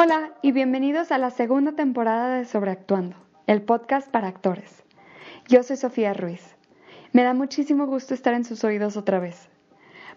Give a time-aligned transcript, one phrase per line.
[0.00, 3.16] Hola y bienvenidos a la segunda temporada de Sobreactuando,
[3.48, 4.84] el podcast para actores.
[5.48, 6.54] Yo soy Sofía Ruiz.
[7.12, 9.48] Me da muchísimo gusto estar en sus oídos otra vez.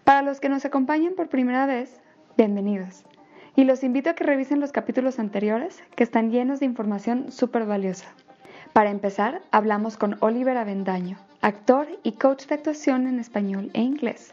[0.04, 2.00] Para los que nos acompañan por primera vez,
[2.36, 3.02] bienvenidos.
[3.56, 7.66] Y los invito a que revisen los capítulos anteriores que están llenos de información súper
[7.66, 8.06] valiosa.
[8.72, 14.32] Para empezar, hablamos con Oliver Avendaño, actor y coach de actuación en español e inglés.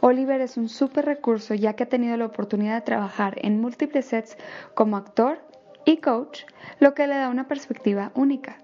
[0.00, 4.06] Oliver es un súper recurso ya que ha tenido la oportunidad de trabajar en múltiples
[4.06, 4.36] sets
[4.74, 5.38] como actor
[5.84, 6.42] y coach,
[6.80, 8.58] lo que le da una perspectiva única.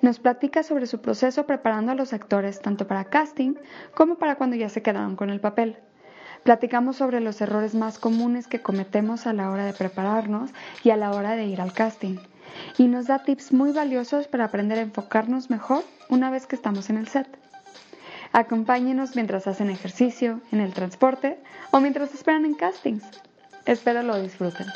[0.00, 3.54] Nos platica sobre su proceso preparando a los actores tanto para casting
[3.94, 5.76] como para cuando ya se quedaron con el papel.
[6.42, 10.50] Platicamos sobre los errores más comunes que cometemos a la hora de prepararnos
[10.82, 12.16] y a la hora de ir al casting.
[12.78, 16.90] Y nos da tips muy valiosos para aprender a enfocarnos mejor una vez que estamos
[16.90, 17.41] en el set.
[18.32, 21.38] Acompáñenos mientras hacen ejercicio, en el transporte
[21.70, 23.04] o mientras esperan en castings.
[23.66, 24.66] Espero lo disfruten.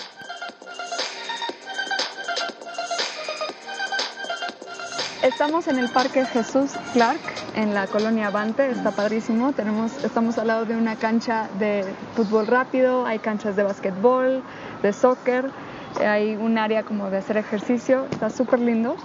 [5.23, 7.19] Estamos en el Parque Jesús Clark,
[7.57, 9.53] en la colonia Avante, está padrísimo.
[9.55, 14.43] Tenemos, estamos al lado de una cancha de fútbol rápido, hay canchas de básquetbol,
[14.83, 15.51] de soccer,
[15.99, 18.97] hay un área como de hacer ejercicio, está súper lindo.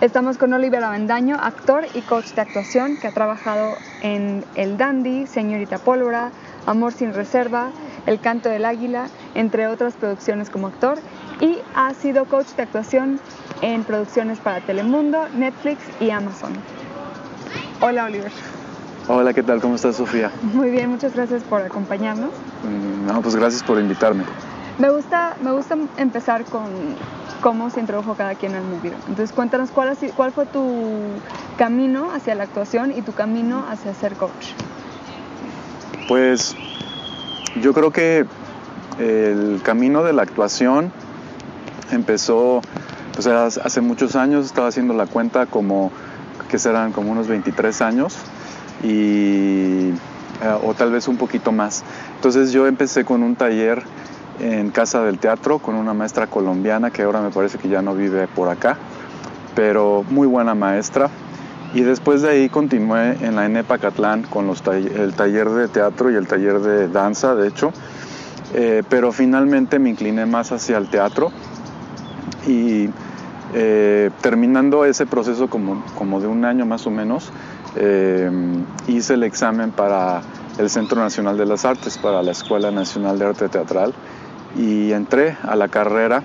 [0.00, 5.26] Estamos con Oliver Avendaño, actor y coach de actuación que ha trabajado en El Dandy,
[5.26, 6.30] Señorita Pólvora,
[6.64, 7.68] Amor sin Reserva,
[8.06, 10.98] El Canto del Águila, entre otras producciones como actor,
[11.40, 13.20] y ha sido coach de actuación
[13.60, 16.54] en producciones para Telemundo, Netflix y Amazon.
[17.82, 18.32] Hola Oliver.
[19.06, 19.60] Hola, ¿qué tal?
[19.60, 20.30] ¿Cómo estás, Sofía?
[20.54, 22.30] Muy bien, muchas gracias por acompañarnos.
[22.64, 24.24] Mm, No, pues gracias por invitarme.
[24.78, 26.64] Me gusta, me gusta empezar con
[27.40, 28.92] cómo se introdujo cada quien al medio.
[29.08, 30.64] Entonces cuéntanos cuál, cuál fue tu
[31.56, 34.52] camino hacia la actuación y tu camino hacia ser coach.
[36.08, 36.56] Pues
[37.60, 38.26] yo creo que
[38.98, 40.92] el camino de la actuación
[41.90, 42.60] empezó,
[43.14, 45.90] pues hace muchos años, estaba haciendo la cuenta como
[46.48, 48.16] que serán como unos 23 años
[48.82, 49.90] y
[50.42, 51.84] eh, o tal vez un poquito más.
[52.16, 53.82] Entonces yo empecé con un taller
[54.40, 57.94] en Casa del Teatro con una maestra colombiana que ahora me parece que ya no
[57.94, 58.76] vive por acá,
[59.54, 61.10] pero muy buena maestra.
[61.72, 65.68] Y después de ahí continué en la ENEPA Catlán con los tall- el taller de
[65.68, 67.72] teatro y el taller de danza, de hecho.
[68.54, 71.30] Eh, pero finalmente me incliné más hacia el teatro
[72.48, 72.88] y
[73.54, 77.30] eh, terminando ese proceso como, como de un año más o menos,
[77.76, 78.28] eh,
[78.88, 80.22] hice el examen para
[80.58, 83.94] el Centro Nacional de las Artes, para la Escuela Nacional de Arte Teatral
[84.56, 86.22] y entré a la carrera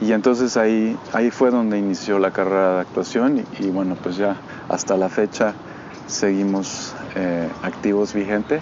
[0.00, 4.16] y entonces ahí, ahí fue donde inició la carrera de actuación y, y bueno, pues
[4.16, 4.36] ya
[4.68, 5.54] hasta la fecha
[6.06, 8.60] seguimos eh, activos, vigente.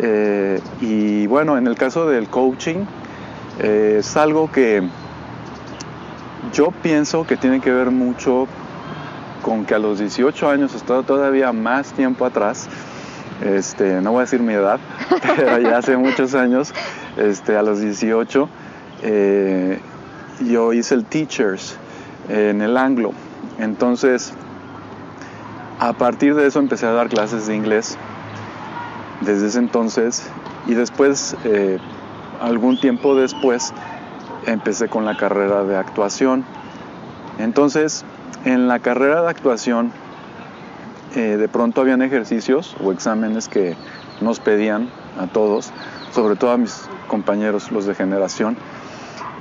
[0.00, 2.84] Eh, y bueno, en el caso del coaching,
[3.58, 4.82] eh, es algo que
[6.52, 8.46] yo pienso que tiene que ver mucho
[9.42, 12.68] con que a los 18 años, hasta todavía más tiempo atrás,
[13.44, 14.78] este, no voy a decir mi edad,
[15.36, 16.72] pero ya hace muchos años,
[17.16, 18.48] este, a los 18,
[19.02, 19.80] eh,
[20.46, 21.76] yo hice el Teachers
[22.28, 23.12] en el Anglo.
[23.58, 24.32] Entonces,
[25.78, 27.96] a partir de eso empecé a dar clases de inglés
[29.20, 30.28] desde ese entonces
[30.66, 31.78] y después, eh,
[32.40, 33.72] algún tiempo después,
[34.46, 36.44] empecé con la carrera de actuación.
[37.38, 38.04] Entonces,
[38.44, 39.92] en la carrera de actuación,
[41.16, 43.76] eh, de pronto habían ejercicios o exámenes que
[44.20, 44.88] nos pedían
[45.18, 45.72] a todos,
[46.12, 48.56] sobre todo a mis compañeros, los de generación,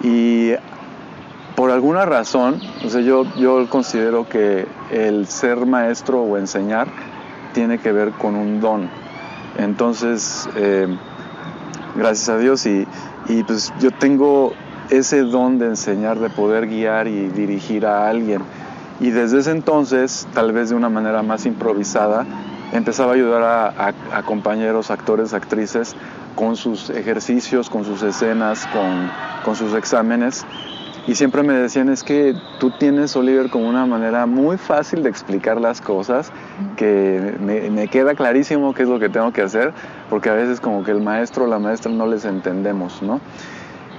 [0.02, 0.54] y
[1.56, 6.88] por alguna razón, o sea, yo, yo considero que el ser maestro o enseñar
[7.54, 8.90] tiene que ver con un don.
[9.58, 10.88] Entonces, eh,
[11.96, 12.88] gracias a Dios, y,
[13.28, 14.54] y pues yo tengo
[14.90, 18.42] ese don de enseñar, de poder guiar y dirigir a alguien.
[19.00, 22.26] Y desde ese entonces, tal vez de una manera más improvisada,
[22.74, 25.96] empezaba a ayudar a, a- compañeros, actores, actrices,
[26.36, 29.10] con sus ejercicios, con sus escenas, con,
[29.44, 30.46] con sus exámenes.
[31.08, 35.10] Y siempre me decían, es que tú tienes, Oliver, como una manera muy fácil de
[35.10, 36.32] explicar las cosas,
[36.76, 39.74] que me, me queda clarísimo qué es lo que tengo que hacer,
[40.10, 43.22] porque a veces como que el maestro o la maestra no les entendemos, ¿no?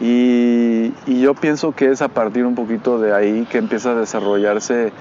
[0.01, 3.95] Y, y yo pienso que es a partir un poquito de ahí que empieza a
[3.95, 4.93] desarrollarse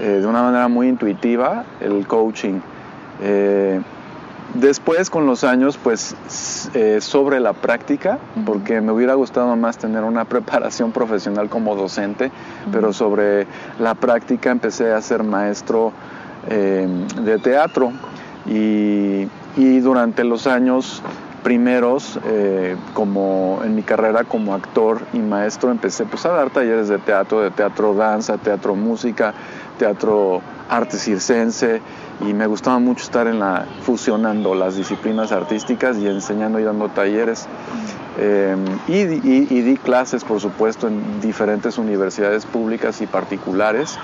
[0.00, 2.60] eh, de una manera muy intuitiva el coaching.
[3.20, 3.80] Eh,
[4.54, 6.16] después con los años, pues
[6.74, 12.32] eh, sobre la práctica, porque me hubiera gustado más tener una preparación profesional como docente,
[12.72, 13.46] pero sobre
[13.78, 15.92] la práctica empecé a ser maestro
[16.48, 17.92] de teatro.
[18.46, 21.02] Y, y durante los años
[21.42, 26.88] primeros, eh, como en mi carrera como actor y maestro, empecé pues, a dar talleres
[26.88, 29.34] de teatro, de teatro danza, teatro música,
[29.78, 31.80] teatro arte circense
[32.20, 36.88] y me gustaba mucho estar en la fusionando las disciplinas artísticas y enseñando y dando
[36.88, 37.46] talleres.
[38.18, 38.56] Eh,
[38.88, 43.98] y, di clases, por supuesto, en diferentes universidades públicas y particulares.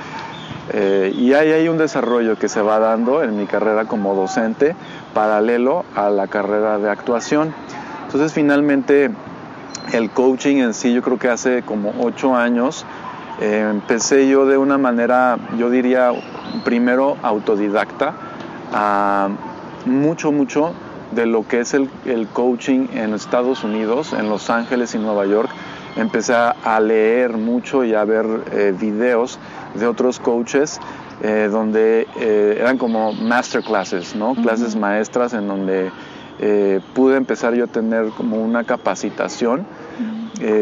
[0.73, 4.75] Eh, y ahí hay un desarrollo que se va dando en mi carrera como docente
[5.15, 7.55] paralelo a la carrera de actuación.
[8.05, 9.11] Entonces finalmente
[9.93, 12.85] el coaching en sí yo creo que hace como ocho años
[13.41, 16.11] eh, empecé yo de una manera, yo diría,
[16.65, 18.15] primero autodidacta,
[18.73, 19.29] a
[19.85, 20.73] mucho, mucho
[21.13, 21.89] de lo que es el,
[22.33, 25.51] coaching en Estados Unidos, en Los Ángeles y Nueva York.
[25.97, 29.39] Empecé a, leer mucho y a ver eh, videos
[29.79, 30.81] de otros coaches
[31.23, 34.35] eh, donde eh, eran como masterclasses, ¿no?
[34.35, 35.91] Clases maestras en donde
[36.93, 39.67] pude empezar yo a tener como una capacitación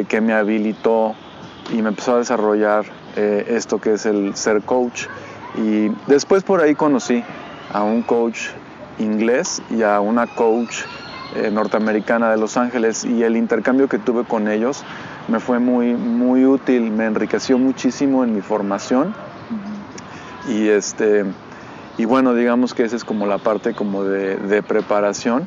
[0.09, 1.17] que me habilitó
[1.73, 2.85] y me empezó a desarrollar
[3.17, 5.07] esto que es el ser coach.
[5.57, 7.25] Y después por ahí conocí
[7.73, 8.51] a un coach
[9.01, 10.85] inglés y a una coach
[11.37, 14.85] eh, norteamericana de Los Ángeles y el intercambio que tuve con ellos
[15.29, 19.15] me fue muy, muy útil, me enriqueció muchísimo en mi formación.
[20.49, 21.25] Y, este,
[21.97, 25.47] y bueno, digamos que esa es como la parte como de, preparación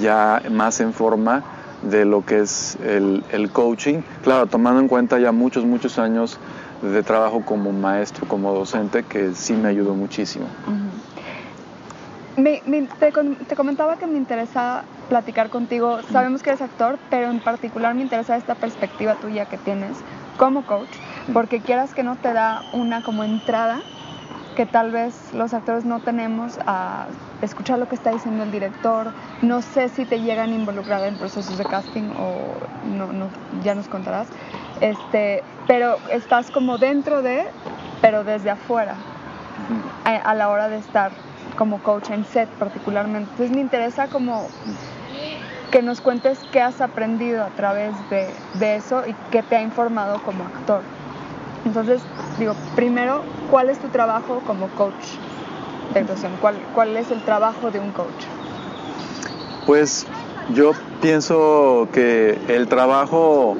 [0.00, 1.42] ya más en forma
[1.82, 6.38] de lo que es el, coaching, claro, tomando en cuenta ya muchos, muchos años
[6.82, 10.46] de trabajo como maestro, como docente, que sí me ayudó muchísimo.
[12.36, 16.00] Te, comentaba que me interesa platicar contigo.
[16.10, 19.98] Sabemos que eres actor, pero en particular me interesa esta perspectiva tuya que tienes
[20.38, 20.88] como coach,
[21.34, 23.80] porque quieras que no te da una como entrada
[24.56, 27.06] que tal vez los actores no tenemos a
[27.42, 29.12] escuchar lo que está diciendo el director.
[29.42, 32.54] No sé si te llegan involucrada en procesos de casting o
[32.96, 33.28] no, no,
[33.62, 34.28] ya nos contarás.
[34.80, 37.46] Este, pero estás como dentro de,
[38.00, 38.94] pero desde afuera,
[40.04, 41.12] a la hora de estar
[41.56, 43.30] como coach en set particularmente.
[43.30, 44.48] Entonces me interesa como
[45.70, 50.20] que nos cuentes qué has aprendido a través de, eso y qué te ha informado
[50.22, 50.82] como actor.
[51.64, 52.02] Entonces,
[52.38, 55.04] digo, primero, ¿cuál es tu trabajo como coach
[55.94, 56.04] de?
[56.40, 58.24] ¿Cuál, ¿Cuál es el trabajo de un coach?
[59.66, 60.06] Pues
[60.54, 63.56] yo pienso que el trabajo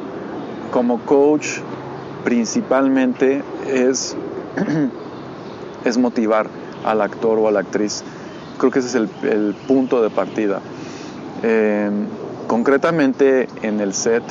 [0.71, 1.61] como coach
[2.25, 4.17] principalmente es,
[5.85, 6.49] es motivar
[6.85, 8.03] al actor o a la actriz.
[8.59, 10.61] Creo que ese es el, punto de partida.
[11.43, 12.07] Em,
[12.47, 14.23] concretamente en el set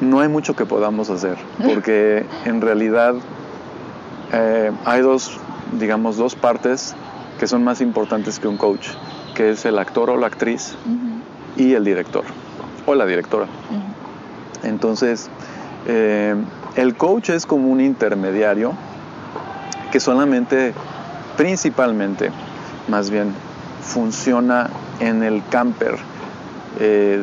[0.00, 3.14] no hay mucho que podamos hacer, porque en realidad
[4.32, 5.38] eh, hay dos,
[5.78, 6.94] digamos, dos partes
[7.38, 8.88] que son más importantes que un coach,
[9.34, 10.74] que es el actor o la actriz
[11.56, 12.24] y el director
[12.86, 13.46] o la directora.
[14.62, 15.28] Entonces,
[15.86, 16.34] eh,
[16.76, 18.74] el coach es como un intermediario
[19.90, 20.72] que solamente,
[21.36, 22.30] principalmente,
[22.88, 23.34] más bien,
[23.82, 24.70] funciona
[25.00, 25.98] en el camper
[26.80, 27.20] eh,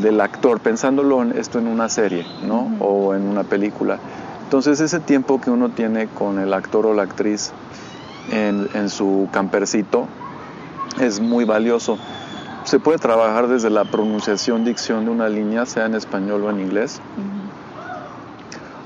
[0.00, 2.74] del, actor, pensándolo en esto en una serie, ¿no?
[2.80, 3.98] O en una película.
[4.44, 7.52] Entonces ese tiempo que uno tiene con el actor o la actriz
[8.30, 10.08] en, su campercito
[11.00, 11.98] es muy valioso.
[12.64, 16.60] Se puede trabajar desde la pronunciación, dicción de una línea, sea en español o en
[16.60, 17.00] inglés,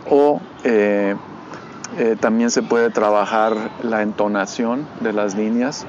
[0.09, 1.17] o eh,
[1.99, 5.87] eh, también se puede trabajar la entonación de las líneas.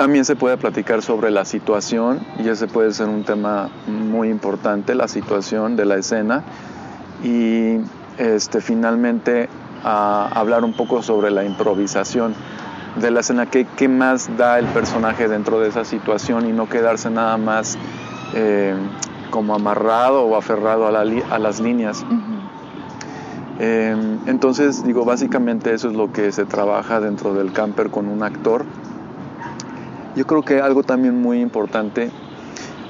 [0.00, 4.94] También se puede platicar sobre la situación, y ese puede ser un tema muy importante,
[4.94, 6.42] la situación de la escena.
[7.22, 7.76] Y
[8.16, 9.50] este, finalmente
[9.84, 12.34] hablar un poco sobre la improvisación
[12.98, 16.66] de la escena, qué, qué, más da el personaje dentro de esa situación y no
[16.66, 17.76] quedarse nada más
[18.32, 18.74] eh,
[19.30, 22.06] como amarrado o aferrado a, a las líneas.
[23.58, 28.22] Em, entonces, digo, básicamente eso es lo que se trabaja dentro del camper con un
[28.22, 28.64] actor.
[30.16, 32.10] Yo creo que algo también muy importante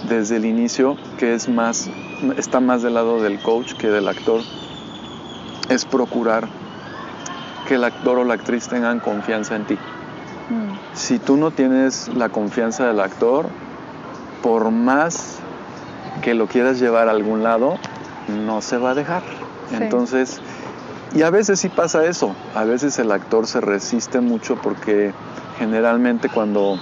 [0.09, 1.91] desde el inicio, que es más,
[2.37, 4.41] está más del lado del coach que del actor,
[5.69, 6.49] es procurar
[7.69, 9.75] que el actor o la actriz tengan confianza en ti.
[9.75, 10.95] Mm.
[10.95, 13.47] Si tú no tienes la confianza del actor,
[14.43, 15.39] por más
[16.23, 17.79] que lo quieras llevar a algún lado,
[18.47, 19.23] no se va a dejar.
[19.73, 20.41] Entonces,
[21.15, 25.13] y a veces sí pasa eso, a veces el actor se resiste mucho porque
[25.59, 26.79] generalmente cuando,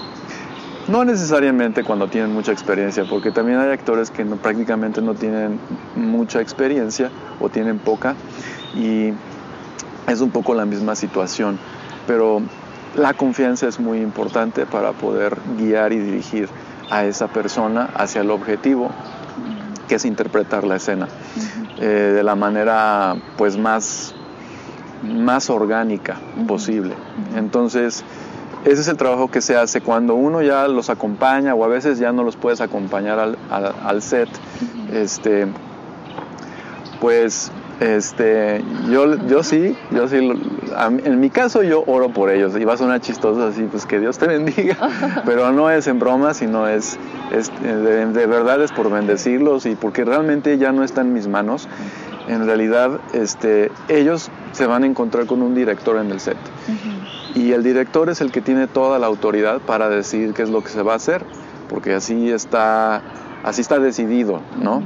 [0.88, 5.60] no necesariamente cuando tienen mucha experiencia, porque también hay actores que prácticamente no tienen
[5.94, 8.14] mucha experiencia o tienen poca
[8.74, 9.12] y
[10.06, 11.58] es un poco la misma situación,
[12.06, 12.42] pero
[12.96, 16.48] la confianza es muy importante para poder guiar y dirigir
[16.90, 18.90] a esa persona hacia el objetivo
[19.88, 21.08] que es interpretar la escena
[21.78, 24.14] eh, de la manera pues más,
[25.02, 26.16] más orgánica
[26.46, 26.94] posible.
[27.36, 28.04] Entonces,
[28.64, 31.98] ese es el trabajo que se hace cuando uno ya los acompaña o a veces
[31.98, 34.28] ya no los puedes acompañar al, al set.
[34.92, 35.46] Este,
[37.00, 42.64] pues este, yo, yo sí, yo sí, en mi caso yo oro por ellos y
[42.64, 44.76] va a sonar chistoso así, pues que Dios te bendiga,
[45.24, 46.98] pero no es en broma, sino es,
[47.30, 51.68] de, verdad es por bendecirlos y porque realmente ya no está en mis manos.
[52.26, 56.36] En realidad, este, ellos se van a encontrar con un director en el set
[57.34, 60.62] y el director es el que tiene toda la autoridad para decidir qué es lo
[60.62, 61.24] que se va a hacer,
[61.68, 63.02] porque así está,
[63.44, 64.82] así está decidido, ¿no?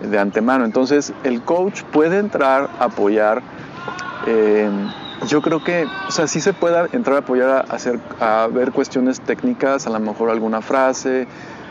[0.00, 0.64] de antemano.
[0.64, 3.42] Entonces el coach puede entrar a apoyar.
[4.26, 4.70] Eh,
[5.28, 8.72] yo creo que, o sea, sí se puede entrar a apoyar a, hacer, a ver
[8.72, 11.26] cuestiones técnicas, a lo mejor alguna frase,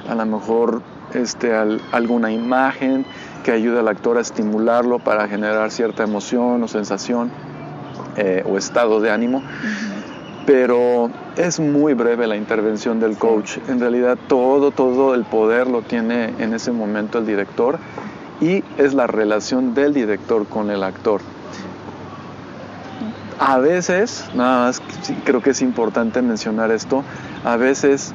[0.09, 0.81] a lo mejor
[1.13, 1.53] este,
[1.91, 3.05] alguna imagen
[3.43, 7.31] que ayude al actor a estimularlo para generar cierta emoción o sensación
[8.17, 9.43] eh, o estado de ánimo.
[10.45, 13.57] Pero es muy breve la intervención del coach.
[13.67, 17.79] En realidad todo, todo el poder lo tiene en ese momento el director
[18.41, 21.21] y es la relación del director con el actor.
[23.39, 24.81] A veces, nada más
[25.25, 27.03] creo que es importante mencionar esto,
[27.43, 28.13] a veces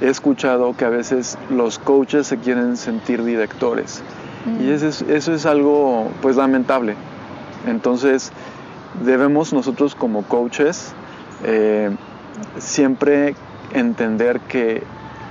[0.00, 4.02] he escuchado que a veces los coaches se quieren sentir directores
[4.46, 4.72] y mm.
[4.72, 6.94] eso es, eso es algo pues lamentable.
[7.66, 8.32] Entonces
[9.04, 10.94] debemos nosotros como coaches
[11.44, 11.90] eh,
[12.58, 13.34] siempre
[13.72, 14.82] entender que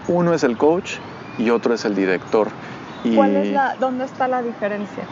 [0.08, 0.94] uno es el coach
[1.38, 2.50] y otro es el director.
[3.16, 5.04] ¿Cuál es la, dónde está la diferencia?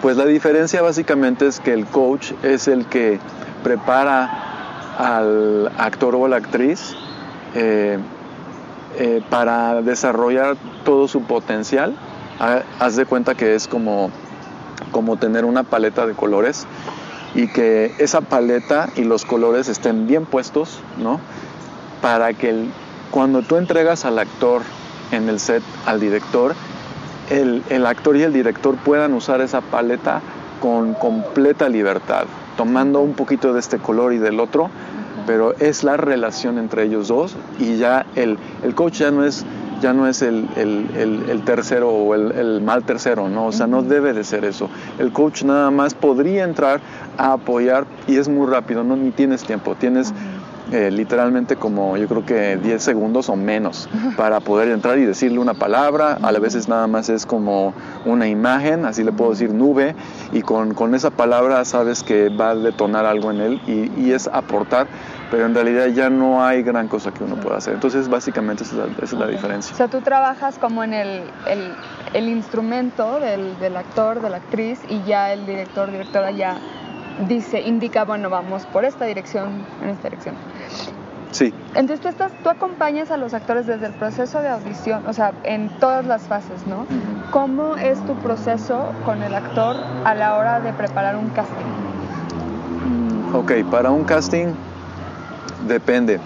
[0.00, 3.18] Pues la diferencia básicamente es que el coach es el que
[3.62, 4.30] prepara
[4.98, 6.94] al actor o la actriz
[7.54, 7.98] eh,
[8.98, 11.96] eh, para desarrollar todo su potencial.
[12.78, 14.10] Haz de cuenta que es como,
[14.90, 16.66] como tener una paleta de colores
[17.34, 21.20] y que esa paleta y los colores estén bien puestos, ¿no?
[22.00, 22.66] Para que
[23.10, 24.62] cuando tú entregas al actor
[25.10, 26.54] en el set, al director,
[27.30, 30.20] el, actor y el director puedan usar esa paleta
[30.60, 32.24] con completa libertad,
[32.56, 34.70] tomando un poquito de este color y del otro,
[35.26, 39.44] pero es la relación entre ellos dos y ya el, el coach ya no es
[39.84, 43.48] ya no es el, el, tercero o el, mal tercero, ¿no?
[43.48, 44.70] O sea, no debe de ser eso.
[44.98, 46.80] El coach nada más podría entrar
[47.18, 50.14] a apoyar y es muy rápido, no ni tienes tiempo, tienes
[50.72, 53.86] eh, literalmente como yo creo que 10 segundos o menos
[54.16, 57.74] para poder entrar y decirle una palabra, a veces nada más es como
[58.06, 59.94] una imagen, así le puedo decir nube,
[60.32, 64.12] y con, con esa palabra sabes que va a detonar algo en él y, y,
[64.12, 64.86] es aportar,
[65.34, 67.74] pero en realidad ya no hay gran cosa que uno pueda hacer.
[67.74, 69.74] Entonces básicamente esa es la, diferencia.
[69.74, 71.74] O sea, tú trabajas como en el, el,
[72.12, 76.56] el instrumento del, del actor, de la actriz, y ya el director, directora ya
[77.26, 80.36] dice, indica, bueno, vamos por esta dirección, en esta dirección.
[81.32, 81.52] Sí.
[81.70, 85.32] Entonces tú, estás, tú acompañas a los actores desde el proceso de audición, o sea,
[85.42, 86.86] en todas las fases, ¿no?
[87.32, 89.74] ¿Cómo es tu proceso con el actor
[90.04, 91.64] a la hora de preparar un casting?
[93.34, 94.54] Ok, para un casting
[95.66, 96.20] depende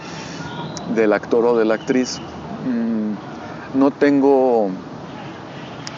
[0.94, 2.20] del actor o de la actriz.
[2.66, 4.70] Mm, no tengo,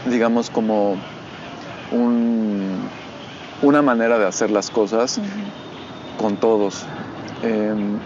[0.06, 0.96] digamos, como
[1.92, 2.88] un
[3.62, 5.20] una manera de hacer las cosas
[6.18, 6.86] con todos.
[7.42, 7.98] Em,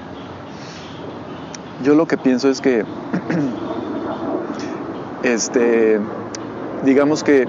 [1.84, 2.84] yo lo que pienso es que,
[5.22, 6.00] este,
[6.84, 7.46] digamos que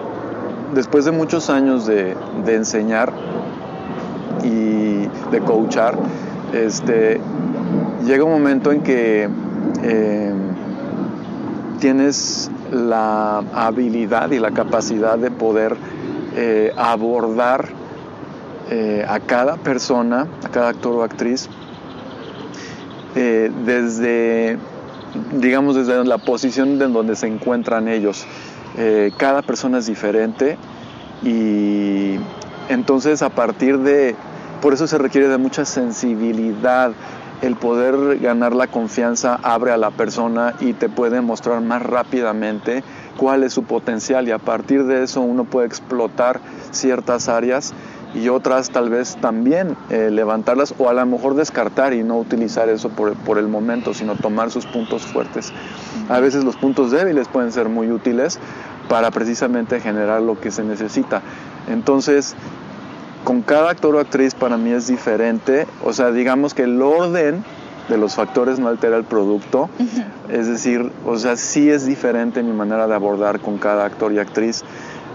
[0.73, 2.15] después de muchos años de,
[2.47, 3.11] enseñar
[4.43, 5.97] y de coachar,
[6.53, 7.19] este,
[8.05, 10.35] llega un momento en que em,
[11.79, 15.75] tienes la habilidad y la capacidad de poder
[16.35, 17.69] eh, abordar
[18.69, 21.49] eh, a cada persona, a cada actor o actriz,
[23.15, 24.57] eh, desde,
[25.33, 28.25] digamos, desde la posición en donde se encuentran ellos.
[28.77, 30.57] Eh, cada persona es diferente
[31.23, 32.15] y
[32.67, 34.15] entonces a partir de,
[34.61, 36.91] por eso se requiere de mucha sensibilidad,
[37.45, 42.83] el poder ganar la confianza abre a la persona y te puede mostrar más rápidamente
[43.17, 46.39] cuál es su potencial y a partir de eso uno puede explotar
[46.71, 47.73] ciertas áreas
[48.15, 52.69] y otras tal vez también eh, levantarlas o a lo mejor descartar y no utilizar
[52.69, 55.51] eso por, por, el momento, sino tomar sus puntos fuertes.
[56.09, 58.39] A veces los puntos débiles pueden ser muy útiles
[58.87, 61.21] para precisamente generar lo que se necesita.
[61.67, 62.35] Entonces,
[63.25, 67.43] con cada actor o actriz para mí es diferente, o sea, digamos que el orden
[67.89, 69.69] de los factores no altera el producto.
[70.29, 74.19] Es decir, o sea, sí es diferente mi manera de abordar con cada actor y
[74.19, 74.63] actriz.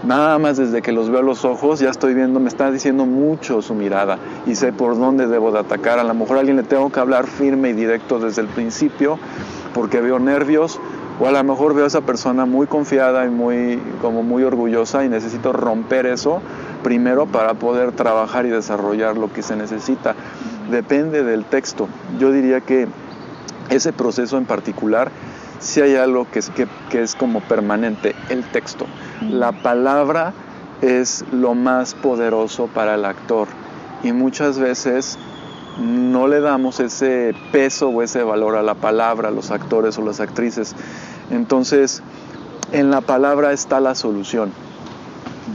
[0.03, 3.05] Nada más desde que los veo a los ojos ya estoy viendo, me está diciendo
[3.05, 5.99] mucho su mirada y sé por dónde debo de atacar.
[5.99, 9.19] A lo mejor a alguien le tengo que hablar firme y directo desde el principio
[9.73, 10.79] porque veo nervios
[11.19, 15.05] o a lo mejor veo a esa persona muy confiada y muy como muy orgullosa
[15.05, 16.41] y necesito romper eso
[16.83, 20.15] primero para poder trabajar y desarrollar lo que se necesita.
[20.69, 21.87] Depende del texto.
[22.19, 22.87] Yo diría que
[23.69, 25.11] ese proceso en particular
[25.61, 28.87] si hay algo que es, que, que es como permanente, el texto.
[29.21, 30.33] La palabra
[30.81, 33.47] es lo más poderoso para el actor
[34.03, 35.19] y muchas veces
[35.79, 40.01] no le damos ese peso o ese valor a la palabra, a los actores o
[40.01, 40.75] las actrices.
[41.29, 42.01] Entonces,
[42.71, 44.51] en la palabra está la solución.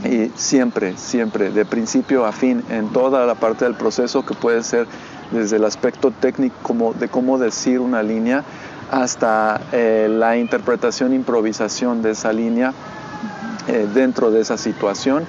[0.05, 4.63] Y siempre, siempre, de principio a fin, en toda la parte del proceso que puede
[4.63, 4.87] ser
[5.31, 8.43] desde el aspecto técnico como de cómo decir una línea
[8.91, 12.73] hasta eh, la interpretación, improvisación de esa línea
[13.67, 15.25] eh, dentro de esa situación.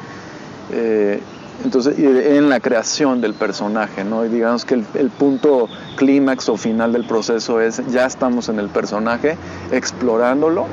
[0.70, 1.20] Eh,
[1.64, 4.24] entonces, en la creación del personaje, ¿no?
[4.24, 8.68] Y digamos que el, punto clímax o final del proceso es ya estamos en el
[8.68, 9.36] personaje,
[9.72, 10.66] explorándolo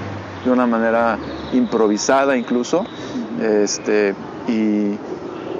[0.43, 1.17] de una manera
[1.53, 2.85] improvisada incluso.
[3.41, 4.15] Este,
[4.47, 4.97] y,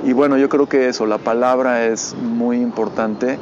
[0.08, 3.38] y bueno, yo creo que eso, la palabra es muy importante,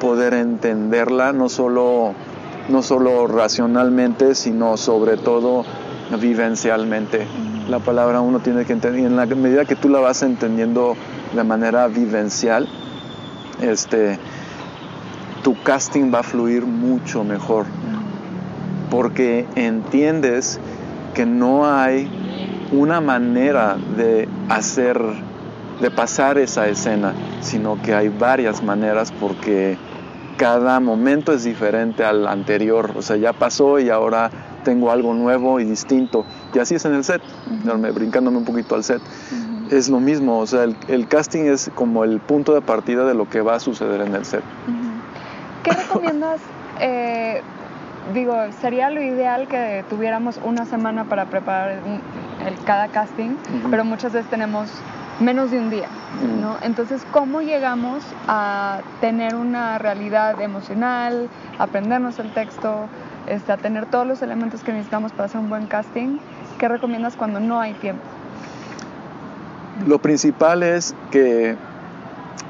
[0.00, 2.14] poder entenderla, no solo
[2.68, 5.64] no solo racionalmente, sino sobre todo
[6.20, 7.26] vivencialmente.
[7.68, 10.96] La palabra uno tiene que entender, y en la medida que tú la vas entendiendo
[11.34, 12.68] de manera vivencial,
[13.60, 14.18] este,
[15.42, 17.66] tu casting va a fluir mucho mejor,
[18.90, 20.60] porque entiendes
[21.14, 22.08] que no hay
[22.72, 25.00] una manera de hacer,
[25.80, 29.76] de pasar esa escena, sino que hay varias maneras porque
[30.36, 34.30] cada momento es diferente al anterior, o sea, ya pasó y ahora
[34.64, 36.24] tengo algo nuevo y distinto.
[36.54, 37.22] Y así es en el set,
[37.94, 39.02] brincándome un poquito al set.
[39.70, 43.28] Es lo mismo, o sea, el, casting es como el punto de partida de lo
[43.28, 44.42] que va a suceder en el set.
[45.62, 46.40] ¿Qué recomiendas?
[46.80, 47.42] Eh,
[48.14, 51.78] digo, sería lo ideal que tuviéramos una semana para preparar
[52.46, 53.36] el, cada casting,
[53.70, 54.70] pero muchas veces tenemos
[55.20, 55.88] menos de un día,
[56.40, 56.56] ¿no?
[56.62, 62.88] Entonces, ¿cómo llegamos a tener una realidad emocional, aprendernos el texto,
[63.26, 66.18] este, a tener todos los elementos que necesitamos para hacer un buen casting?
[66.58, 68.02] ¿Qué recomiendas cuando no hay tiempo?
[69.86, 71.56] Lo principal es que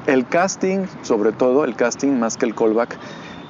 [0.07, 2.97] el casting, sobre todo el casting más que el callback,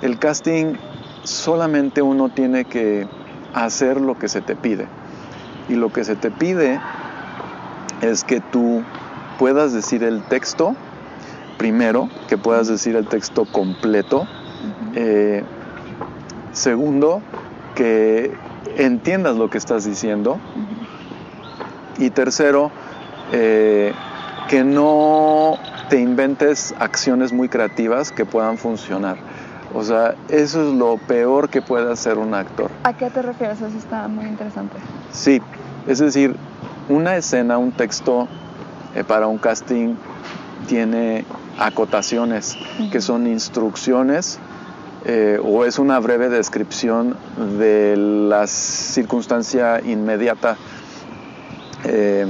[0.01, 0.75] el casting
[1.23, 3.07] solamente uno tiene que
[3.53, 4.88] hacer lo que se te pide.
[5.69, 6.79] Y lo que se te pide
[8.01, 8.84] es que tú
[9.38, 10.75] puedas decir el texto,
[11.57, 14.27] primero, que puedas decir el texto completo.
[14.95, 15.43] Eh,
[16.51, 17.21] segundo,
[17.75, 18.34] que
[18.77, 20.39] entiendas lo que estás diciendo.
[21.97, 22.71] Y tercero,
[23.31, 23.93] eh,
[24.49, 25.57] que no
[25.89, 29.17] te inventes acciones muy creativas que puedan funcionar.
[29.73, 32.71] O sea, eso es lo peor que puede hacer un actor.
[32.84, 33.62] ¿A qué te refieres?
[33.62, 34.77] Eso está muy interesante.
[35.12, 35.41] Sí,
[35.88, 36.36] es decir,
[36.89, 38.27] una escena, un texto
[38.95, 39.95] eh, para un casting
[40.67, 41.25] tiene
[41.57, 42.57] acotaciones,
[42.91, 44.39] que son instrucciones
[45.05, 47.17] eh, o es una breve descripción
[47.57, 50.57] de la circunstancia inmediata
[51.84, 52.27] eh,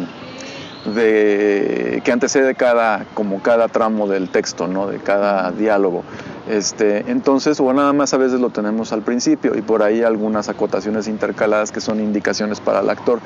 [0.86, 4.88] de, que antecede cada, como cada tramo del texto, ¿no?
[4.88, 6.04] de cada diálogo.
[6.52, 10.50] Este, entonces, o nada más a veces lo tenemos al principio y por ahí algunas
[10.50, 13.22] acotaciones intercaladas que son indicaciones para el actor.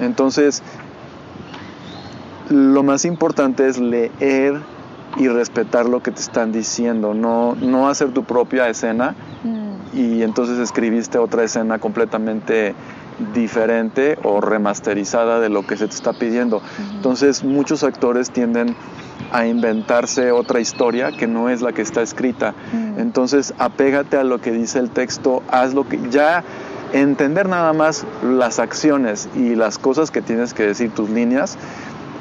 [0.00, 0.62] Entonces,
[2.50, 4.60] lo más importante es leer
[5.16, 9.96] y respetar lo que te están diciendo, no, no hacer tu propia escena mm.
[9.98, 12.76] y entonces escribiste otra escena completamente
[13.34, 16.62] diferente o remasterizada de lo que se te está pidiendo.
[16.94, 18.76] Entonces muchos actores tienden
[19.32, 22.54] a inventarse otra historia que no es la que está escrita.
[22.72, 22.98] Mm.
[22.98, 26.44] Entonces apégate a lo que dice el texto, haz lo que ya
[26.92, 31.58] entender nada más las acciones y las cosas que tienes que decir, tus líneas,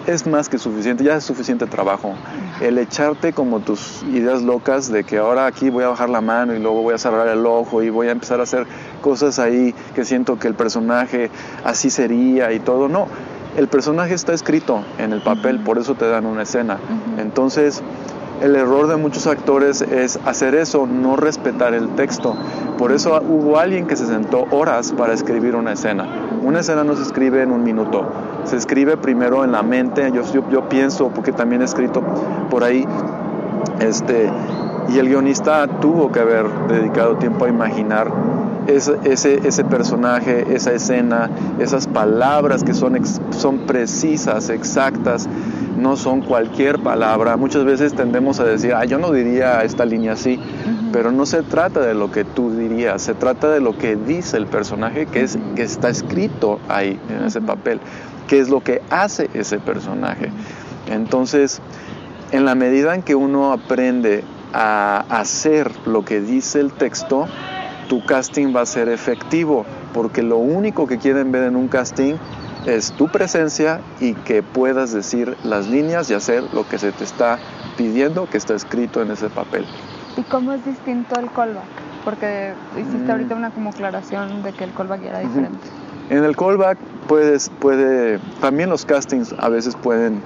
[0.08, 2.14] es más que suficiente, ya es suficiente trabajo.
[2.62, 6.56] El echarte como tus ideas locas de que ahora aquí voy a bajar la mano
[6.56, 8.66] y luego voy a cerrar el ojo y voy a empezar a hacer
[9.02, 11.30] cosas ahí que siento que el personaje
[11.66, 13.08] así sería y todo, no.
[13.58, 16.78] El personaje está escrito en el papel, por eso te dan una escena.
[17.18, 17.82] Entonces,
[18.40, 22.36] el error de muchos actores es hacer eso, no respetar el texto.
[22.78, 26.08] Por eso hubo alguien que se sentó horas para escribir una escena.
[26.44, 28.06] Una escena no se escribe en un minuto,
[28.44, 32.04] se escribe primero en la mente, yo, yo, pienso, porque también he escrito
[32.52, 32.86] por ahí,
[33.80, 34.32] este,
[34.90, 38.12] Y el guionista tuvo que haber dedicado tiempo a imaginar
[38.68, 43.00] ese, ese, ese personaje, esa escena, esas palabras que son,
[43.32, 45.28] son precisas, exactas,
[45.78, 47.38] no son cualquier palabra.
[47.38, 50.40] Muchas veces tendemos a decir, ah, yo no diría esta línea así,
[50.92, 54.38] pero no se trata de lo que tú dirías, se trata de lo que dice
[54.38, 57.80] el personaje que, es, que está escrito ahí en ese papel,
[58.28, 60.32] qué es lo que hace ese personaje.
[60.92, 61.62] Entonces,
[62.32, 67.28] en la medida en que uno aprende a hacer lo que dice el texto,
[67.88, 72.16] tu casting va a ser efectivo, porque lo único que quieren ver en un casting
[72.66, 77.04] es tu presencia y que puedas decir las líneas y hacer lo que se te
[77.04, 77.40] está
[77.78, 79.66] pidiendo que está escrito en ese papel.
[80.18, 81.64] ¿Y cómo es distinto el callback?
[82.04, 83.38] Porque hiciste ahorita mm.
[83.38, 85.68] una como aclaración de que el callback era diferente.
[86.10, 90.22] En el callback puedes, puede, también los castings a veces pueden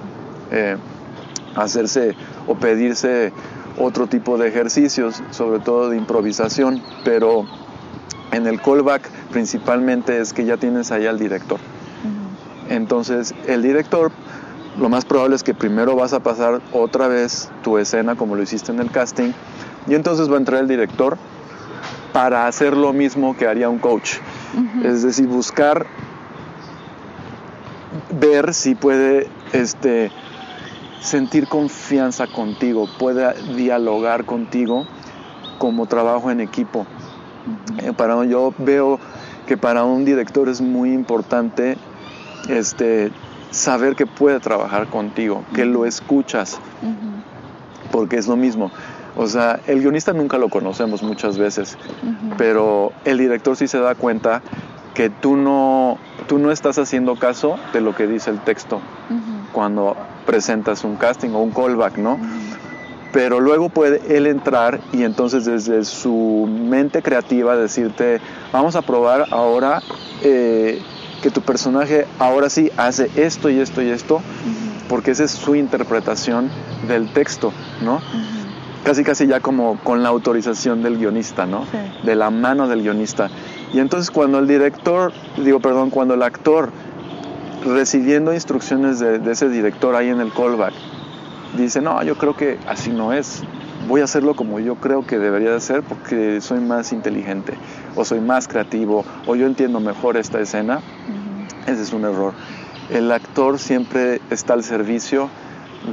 [0.50, 0.76] eh,
[1.54, 2.14] hacerse
[2.46, 3.32] o pedirse
[3.78, 7.46] otro tipo de ejercicios, sobre todo de improvisación, pero
[8.32, 11.58] en el callback principalmente es que ya tienes ahí al director.
[12.68, 14.10] Entonces el director
[14.78, 18.42] lo más probable es que primero vas a pasar otra vez tu escena como lo
[18.42, 19.32] hiciste en el casting
[19.86, 21.18] y entonces va a entrar el director
[22.12, 24.14] para hacer lo mismo que haría un coach.
[24.84, 25.86] Es decir, buscar
[28.10, 30.10] ver si puede este,
[31.02, 34.86] sentir confianza contigo, puede dialogar contigo
[35.58, 36.86] como trabajo en equipo.
[37.78, 38.98] Eh, para, yo veo
[39.46, 41.76] que para un director es muy importante
[42.48, 43.10] este,
[43.50, 46.58] saber que puede trabajar contigo, que lo escuchas,
[47.90, 48.70] porque es lo mismo.
[49.16, 51.76] O sea, el guionista nunca lo conocemos muchas veces,
[52.38, 54.40] pero el director sí se da cuenta
[54.94, 58.80] que tú no, tú no estás haciendo caso de lo que dice el texto
[59.52, 62.18] cuando presentas un casting o un callback, ¿no?
[63.12, 68.20] Pero luego puede él entrar y entonces desde su mente creativa decirte,
[68.52, 69.82] vamos a probar ahora
[70.22, 70.80] eh,
[71.22, 74.22] que tu personaje ahora sí hace esto y esto y esto,
[74.88, 76.50] porque esa es su interpretación
[76.88, 78.00] del texto, ¿no?
[78.82, 81.66] Casi casi ya como con la autorización del guionista, ¿no?
[82.02, 83.30] De la mano del guionista.
[83.72, 86.70] Y entonces cuando el director, digo, perdón, cuando el actor
[87.64, 90.74] recibiendo instrucciones de, ese director ahí en el callback,
[91.56, 93.42] dice, no, yo creo que así no es,
[93.88, 97.54] voy a hacerlo como yo creo que debería de ser porque soy más inteligente
[97.96, 100.80] o soy más creativo o yo entiendo mejor esta escena,
[101.66, 102.34] ese es un error.
[102.90, 105.30] El actor siempre está al servicio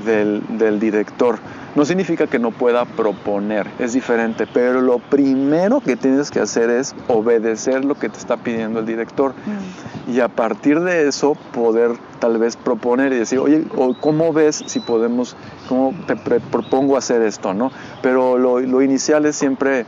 [0.06, 1.40] del, del director
[1.76, 6.70] no significa que no pueda proponer, es diferente, pero lo primero que tienes que hacer
[6.70, 9.34] es obedecer lo que te está pidiendo el director.
[9.34, 10.12] Mm.
[10.12, 13.64] Y a partir de eso poder tal vez proponer y decir, oye,
[14.02, 15.36] ¿cómo ves si podemos,
[15.68, 17.54] cómo te propongo hacer esto?
[17.54, 17.72] ¿no?
[18.02, 19.86] Pero lo, inicial es siempre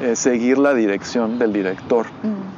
[0.00, 2.06] eh, seguir la dirección del director.
[2.22, 2.52] Mm.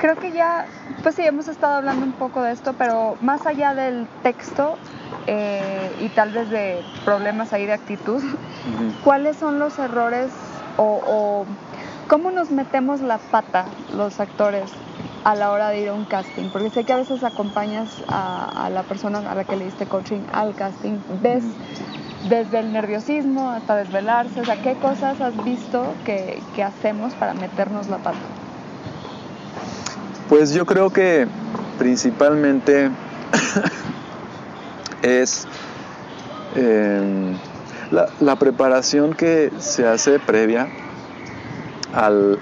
[0.00, 0.66] Creo que ya,
[1.02, 4.76] pues sí, hemos estado hablando un poco de esto, pero más allá del texto,
[5.26, 8.22] eh, y tal vez de problemas ahí de actitud,
[9.04, 10.30] ¿cuáles son los errores
[10.76, 11.46] o,
[12.08, 14.70] cómo nos metemos la pata los actores
[15.24, 16.48] a la hora de ir a un casting?
[16.52, 20.20] Porque sé que a veces acompañas a, la persona a la que le diste coaching
[20.32, 21.44] al casting, ves
[22.28, 27.34] desde el nerviosismo hasta desvelarse, o sea, ¿qué cosas has visto que, que hacemos para
[27.34, 28.18] meternos la pata?
[30.28, 31.26] Pues yo creo que
[31.78, 32.90] principalmente
[35.02, 35.46] es
[36.54, 37.36] em,
[37.90, 40.68] la, preparación que se hace previa
[41.94, 42.38] al,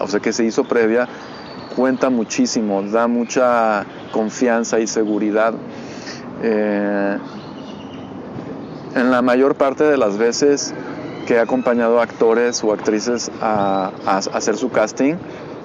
[0.00, 1.08] o sea, que se hizo previa,
[1.76, 5.54] cuenta muchísimo, da mucha confianza y seguridad.
[6.42, 7.18] Eh,
[8.94, 10.74] en la mayor parte de las veces
[11.26, 15.16] que he acompañado a actores o actrices a hacer su casting,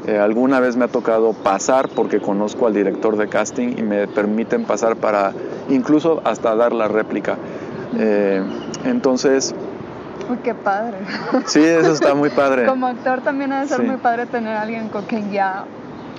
[0.06, 4.08] eh, alguna vez me ha tocado pasar porque conozco al director de casting y me
[4.08, 5.34] permiten pasar para
[5.70, 7.38] incluso hasta dar la réplica.
[7.98, 8.44] Eh,
[8.86, 9.56] entonces...
[10.30, 10.98] Uy, qué padre.
[11.46, 12.66] Sí, eso está muy padre.
[12.66, 15.66] Como actor también debe ser muy padre tener a alguien con quien ya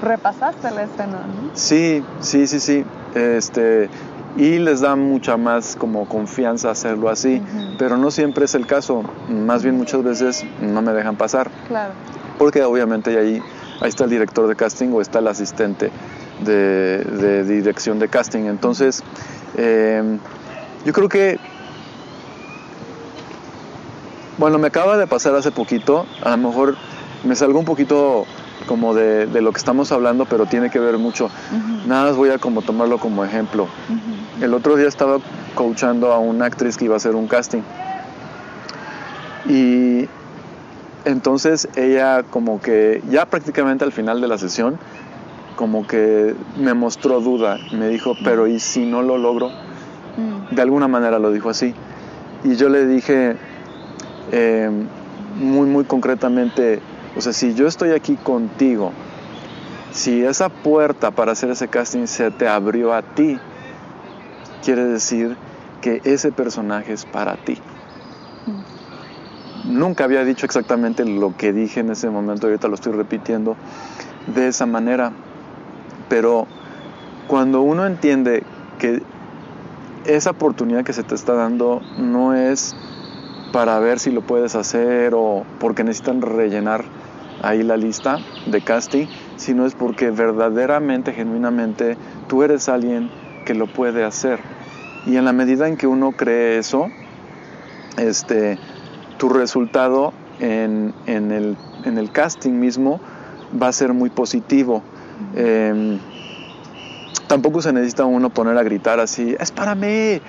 [0.02, 1.50] repasaste la escena, ¿no?
[1.54, 2.84] Sí, sí, sí, sí.
[3.14, 3.88] Este,
[4.36, 7.40] y les da mucha más como confianza hacerlo así,
[7.78, 9.04] pero no siempre es el caso.
[9.28, 11.50] Más bien muchas veces no me dejan pasar.
[11.68, 11.92] Claro.
[12.38, 13.40] Porque obviamente ahí
[13.80, 15.90] ahí está el director de casting o está el asistente
[16.44, 18.42] de, dirección de casting.
[18.42, 19.02] Entonces,
[19.56, 20.18] em,
[20.84, 21.38] yo creo que,
[24.38, 26.76] bueno, me acaba de pasar hace poquito, a lo mejor
[27.24, 28.26] me salgo un poquito
[28.66, 31.30] como de, lo que estamos hablando, pero tiene que ver mucho.
[31.87, 33.68] Nada más voy a como tomarlo como ejemplo.
[34.40, 35.18] El otro día estaba
[35.54, 37.62] coachando a una actriz que iba a hacer un casting.
[39.46, 40.08] Y
[41.04, 44.78] entonces ella como que ya prácticamente al final de la sesión,
[45.56, 49.50] como que me mostró duda, me dijo, pero ¿y si no lo logro?
[50.50, 51.74] De alguna manera lo dijo así.
[52.44, 53.36] Y yo le dije
[54.32, 54.70] eh,
[55.36, 56.80] muy, muy concretamente,
[57.16, 58.92] o sea, si yo estoy aquí contigo,
[59.92, 63.38] si esa puerta para hacer ese casting se te abrió a ti,
[64.64, 65.36] quiere decir
[65.80, 67.58] que ese personaje es para ti.
[69.64, 73.57] Nunca había dicho exactamente lo que dije en ese momento, ahorita lo estoy repitiendo
[74.27, 75.12] de esa manera,
[76.09, 76.46] pero
[77.29, 78.42] cuando uno entiende
[78.79, 79.03] que
[80.05, 82.77] esa oportunidad que se te está dando no es
[83.53, 86.85] para ver si lo puedes hacer o porque necesitan rellenar
[87.42, 91.96] ahí la lista de casting, sino es porque verdaderamente, genuinamente,
[92.29, 93.11] tú eres alguien
[93.46, 94.40] que lo puede hacer.
[95.07, 96.90] Y en la medida en que uno cree eso,
[97.96, 98.59] este,
[99.24, 103.00] tu resultado en, el, casting mismo
[103.50, 104.82] va a ser muy positivo.
[105.34, 105.98] Em,
[107.26, 110.20] tampoco se necesita uno poner a gritar así, es para mí,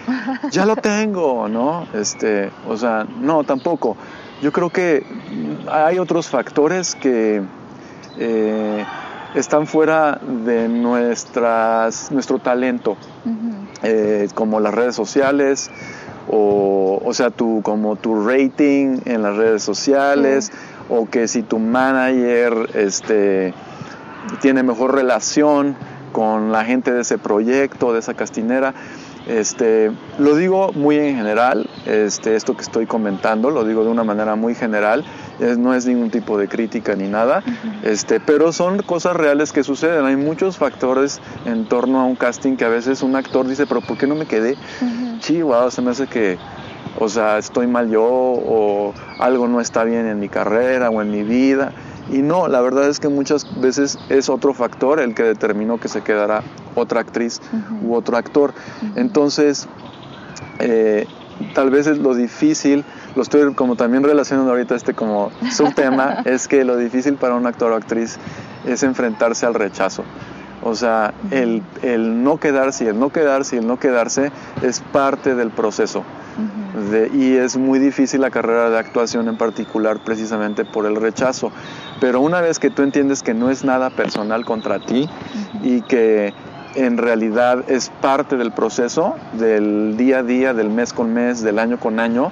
[0.49, 1.85] ya lo tengo, ¿no?
[1.93, 3.97] Este, o sea, no, tampoco.
[4.41, 5.05] Yo creo que
[5.69, 7.41] hay otros factores que
[8.17, 8.85] eh,
[9.35, 12.95] están fuera de nuestras, nuestro talento,
[13.83, 15.69] eh, como las redes sociales,
[16.29, 20.51] o, o sea, tu, como tu rating en las redes sociales,
[20.89, 23.53] o que si tu manager este,
[24.41, 25.75] tiene mejor relación
[26.11, 28.73] con la gente de ese proyecto, de esa castinera.
[29.27, 34.03] Este, lo digo muy en general, este, esto que estoy comentando, lo digo de una
[34.03, 35.03] manera muy general,
[35.57, 37.43] no es ningún tipo de crítica ni nada,
[37.83, 40.05] este, pero son cosas reales que suceden.
[40.05, 43.81] Hay muchos factores en torno a un casting que a veces un actor dice, pero
[43.81, 44.55] ¿por qué no me quedé?
[44.81, 45.04] Uh
[45.71, 46.37] se me hace que,
[46.99, 51.09] o sea, estoy mal yo o algo no está bien en mi carrera o en
[51.09, 51.71] mi vida.
[52.11, 55.87] Y no, la verdad es que muchas veces es otro factor el que determinó que
[55.87, 56.43] se quedara
[56.75, 57.41] otra actriz
[57.83, 58.53] u otro actor.
[58.95, 59.67] Entonces,
[60.59, 61.07] eh,
[61.55, 62.85] tal vez es lo difícil,
[63.15, 67.47] lo estoy como también relacionando ahorita este como subtema, es que lo difícil para un
[67.47, 68.19] actor o actriz
[68.67, 70.03] es enfrentarse al rechazo.
[70.65, 74.31] O sea, el, el, no quedarse y el no quedarse y el no quedarse
[74.63, 76.03] es parte del proceso.
[77.13, 81.51] y es muy difícil la carrera de actuación en particular precisamente por el rechazo.
[82.01, 85.07] Pero una vez que tú entiendes que no es nada personal contra ti
[85.61, 86.33] y que
[86.73, 91.59] en realidad es parte del proceso, del día a día, del mes con mes, del
[91.59, 92.31] año con año,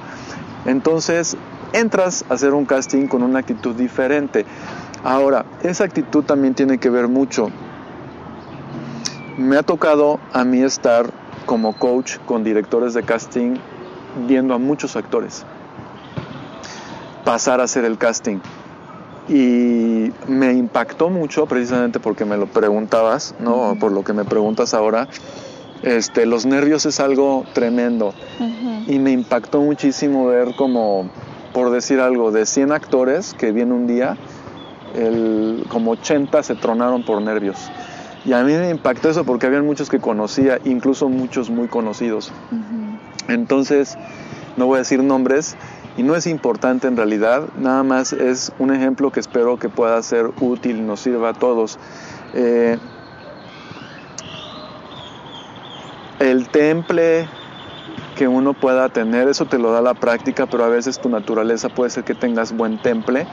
[0.65, 1.37] entonces
[1.71, 4.43] entras a hacer un casting con una actitud diferente.
[5.03, 7.51] Ahora, esa actitud también tiene que ver mucho.
[9.37, 11.11] Me ha tocado a mí estar
[11.45, 13.57] como coach con directores de casting
[14.27, 15.45] viendo a muchos actores
[17.23, 18.39] pasar a hacer el casting
[19.29, 23.75] y me impactó mucho precisamente porque me lo preguntabas, ¿no?
[23.79, 25.07] Por lo que me preguntas ahora.
[25.81, 28.13] Este, los nervios es algo tremendo
[28.87, 31.09] y me impactó muchísimo ver como,
[31.53, 34.17] por decir algo, de 100 actores que vienen un día,
[34.95, 37.69] el, como 80 se tronaron por nervios.
[38.25, 42.31] Y a mí me impactó eso porque habían muchos que conocía, incluso muchos muy conocidos.
[43.27, 43.97] Entonces,
[44.55, 45.57] no voy a decir nombres,
[45.95, 50.01] y no es importante en realidad, nada más es un ejemplo que espero que pueda
[50.01, 51.77] ser útil y nos sirva a todos.
[52.33, 52.77] Eh,
[56.19, 57.27] el temple
[58.15, 61.69] que uno pueda tener, eso te lo da la práctica, pero a veces tu naturaleza
[61.69, 63.27] puede ser que tengas buen temple.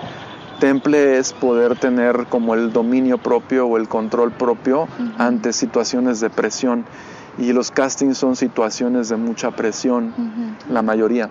[0.60, 6.28] Temple es poder tener como el dominio propio o el control propio ante situaciones de
[6.28, 6.84] presión.
[7.38, 10.12] Y los castings son situaciones de mucha presión,
[10.68, 11.30] la mayoría.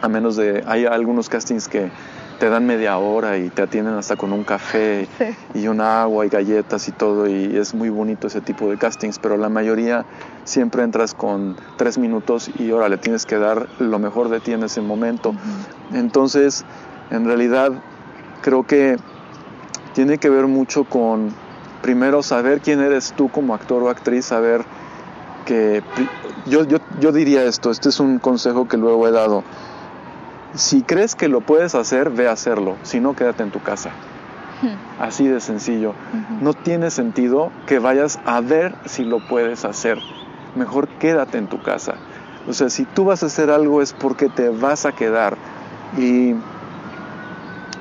[0.00, 1.90] A menos de, hay algunos castings que
[2.40, 5.06] te dan media hora y te atienden hasta con un café
[5.54, 9.20] y un agua y galletas y todo y es muy bonito ese tipo de castings,
[9.20, 10.04] pero la mayoría
[10.42, 14.50] siempre entras con tres minutos y ahora le tienes que dar lo mejor de ti
[14.52, 15.36] en ese momento.
[15.92, 16.64] Entonces,
[17.12, 17.70] en realidad,
[18.42, 18.96] creo que
[19.94, 21.30] tiene que ver mucho con
[21.80, 24.64] primero saber quién eres tú como actor o actriz, saber
[25.46, 25.82] que
[26.46, 29.42] yo, yo, yo diría esto, este es un consejo que luego he dado
[30.54, 32.76] si crees que lo puedes hacer, ve a hacerlo.
[32.82, 33.90] Si no, quédate en tu casa.
[34.60, 35.02] Hmm.
[35.02, 35.94] Así de sencillo.
[36.40, 39.98] No tiene sentido que vayas a ver si lo puedes hacer.
[40.54, 41.94] Mejor quédate en tu casa.
[42.48, 45.36] O sea, si tú vas a hacer algo es porque te vas a quedar.
[45.96, 46.34] Y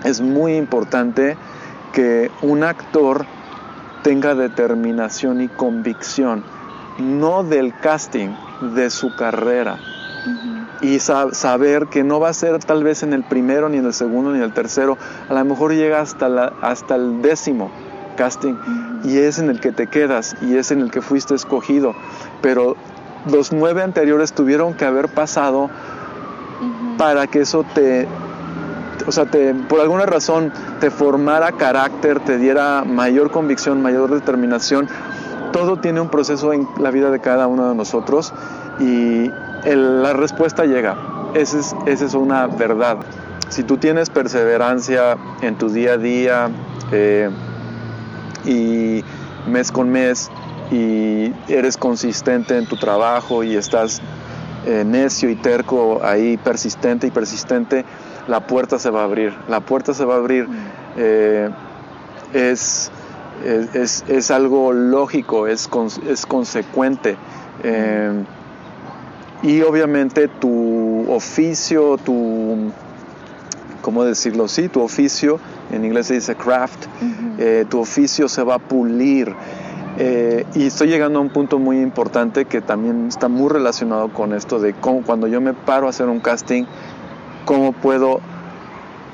[0.03, 1.37] es muy importante
[1.93, 3.25] que un actor
[4.03, 6.43] tenga determinación y convicción,
[6.97, 8.29] no del casting,
[8.75, 9.77] de su carrera.
[10.81, 13.93] y saber que no va a ser tal vez en el primero, ni en el
[13.93, 14.97] segundo, ni en el tercero,
[15.29, 17.69] a lo mejor llega hasta, la, hasta el décimo
[18.15, 18.55] casting
[19.03, 21.93] y es en el que te quedas y es en el que fuiste escogido,
[22.41, 22.75] pero
[23.31, 25.69] los nueve anteriores tuvieron que haber pasado
[26.97, 28.07] para que eso te,
[29.07, 34.87] o sea, te, por alguna razón te formara carácter, te diera mayor convicción, mayor determinación.
[35.51, 38.33] Todo tiene un proceso en la vida de cada uno de nosotros
[38.79, 39.29] y
[39.65, 40.97] la respuesta llega.
[41.33, 42.97] Esa es, una verdad.
[43.49, 46.49] Si tú tienes perseverancia en tu día a día
[46.91, 47.29] eh,
[48.45, 49.03] y
[49.49, 50.29] mes con mes
[50.71, 54.01] y eres consistente en tu trabajo y estás
[54.65, 57.83] eh, necio y terco ahí, persistente y persistente,
[58.31, 59.33] la puerta se va a abrir.
[59.47, 60.47] La puerta se va a abrir.
[60.47, 60.53] Mm.
[60.97, 61.49] Eh,
[62.33, 62.91] es,
[63.43, 65.69] es, algo lógico, es,
[66.07, 67.17] es consecuente.
[69.43, 72.71] Y obviamente tu oficio, tu,
[73.81, 74.47] ¿cómo decirlo?
[74.47, 75.39] Sí, tu oficio,
[75.71, 76.85] en inglés se dice craft,
[77.39, 79.33] eh, tu oficio se va a pulir.
[79.97, 84.33] Eh, y estoy llegando a un punto muy importante que también está muy relacionado con
[84.33, 86.63] esto de cómo cuando yo me paro a hacer un casting,
[87.45, 88.21] cómo puedo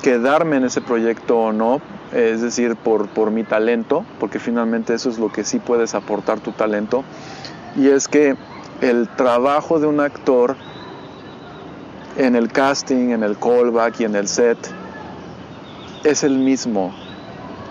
[0.02, 1.82] quedarme en ese proyecto o no,
[2.14, 6.40] es decir, por, por mi talento, porque finalmente eso es lo que sí puedes aportar
[6.40, 7.04] tu talento.
[7.76, 8.36] Y es que
[8.82, 10.56] el trabajo de un actor
[12.18, 14.58] en el casting, en el callback y en el set
[16.04, 16.94] es el mismo.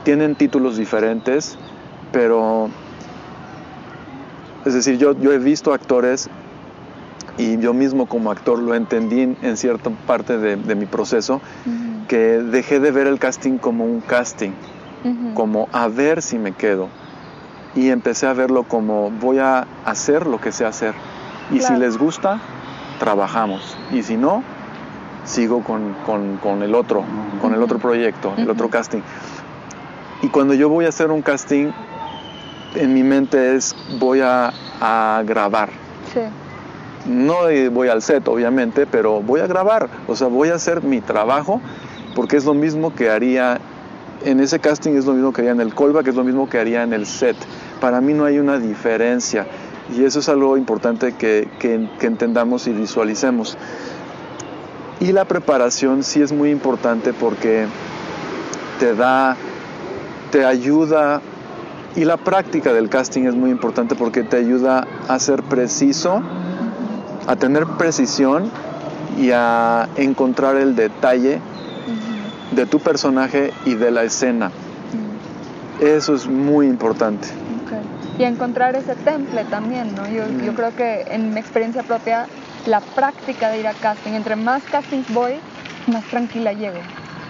[0.04, 1.58] Tienen títulos diferentes,
[2.12, 2.68] pero
[4.64, 6.28] es decir, yo, yo he visto actores
[7.38, 11.40] y yo mismo como actor lo entendí en, cierta parte de, mi proceso,
[12.08, 14.52] que dejé de ver el casting como un casting,
[15.34, 16.88] como a ver si me quedo
[17.76, 20.94] y empecé a verlo como voy a hacer lo que sé hacer.
[21.52, 22.40] Y si les gusta,
[22.98, 23.76] trabajamos.
[23.92, 24.42] Y si no,
[25.24, 27.04] sigo con, el otro,
[27.40, 29.02] con el otro proyecto, el otro casting.
[30.22, 31.70] Y cuando yo voy a hacer un casting,
[32.74, 34.52] en mi mente es voy a,
[35.24, 35.68] grabar.
[37.08, 37.36] No
[37.70, 39.88] voy al set, obviamente, pero voy a grabar.
[40.08, 41.60] O sea, voy a hacer mi trabajo
[42.14, 43.60] porque es lo mismo que haría
[44.24, 46.58] en ese casting, es lo mismo que haría en el callback, es lo mismo que
[46.58, 47.36] haría en el set
[47.80, 49.46] para mí no hay una diferencia
[49.94, 51.48] y eso es algo importante que,
[52.00, 53.56] entendamos y visualicemos.
[54.98, 57.66] Y la preparación sí es muy importante porque
[58.80, 59.36] te da,
[60.32, 61.20] te ayuda,
[61.94, 66.22] y la práctica del casting es muy importante porque te ayuda a ser preciso,
[67.26, 68.50] a tener precisión
[69.18, 71.40] y a encontrar el detalle
[72.52, 74.50] de tu personaje y de la escena.
[75.80, 77.28] Eso es muy importante
[78.18, 80.08] y encontrar ese temple también, ¿no?
[80.08, 82.26] Yo, yo creo que en mi experiencia propia,
[82.66, 85.34] la práctica de ir a casting, entre más castings voy,
[85.86, 86.78] más tranquila llego.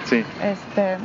[0.04, 0.24] Sí.
[0.42, 0.96] Este,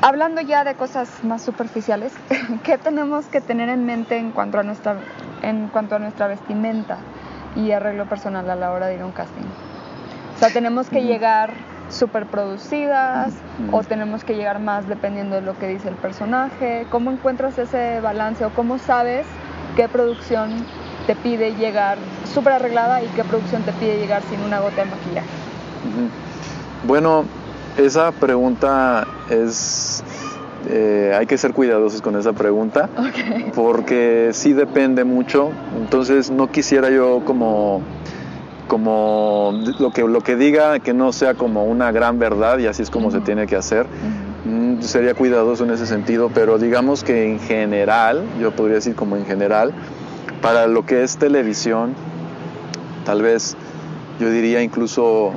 [0.00, 2.12] hablando ya de cosas más superficiales,
[2.62, 4.96] ¿qué tenemos que tener en mente en cuanto a nuestra,
[5.42, 6.98] en cuanto a nuestra vestimenta
[7.56, 9.46] y arreglo personal a la hora de ir a un casting?
[10.36, 11.52] O sea, tenemos que llegar
[11.90, 13.32] super producidas
[13.72, 16.86] o tenemos que llegar más dependiendo de lo que dice el personaje?
[16.90, 19.26] ¿Cómo encuentras ese balance o cómo sabes
[19.76, 20.50] qué producción
[21.06, 21.98] te pide llegar
[22.32, 25.28] súper arreglada y qué producción te pide llegar sin una gota de maquillaje?
[26.86, 27.24] Bueno,
[27.76, 30.04] esa pregunta es...
[30.66, 32.90] Eh, hay que ser cuidadosos con esa pregunta
[33.54, 35.50] porque sí depende mucho.
[35.80, 37.82] Entonces no quisiera yo como
[38.66, 42.82] como lo que, lo que diga que no sea como una gran verdad y así
[42.82, 43.86] es como se tiene que hacer.
[44.44, 49.16] Mm, sería cuidadoso en ese sentido, pero digamos que en general, yo podría decir como
[49.16, 49.72] en general,
[50.42, 51.94] para lo que es televisión,
[53.04, 53.56] tal vez
[54.20, 55.32] yo diría incluso,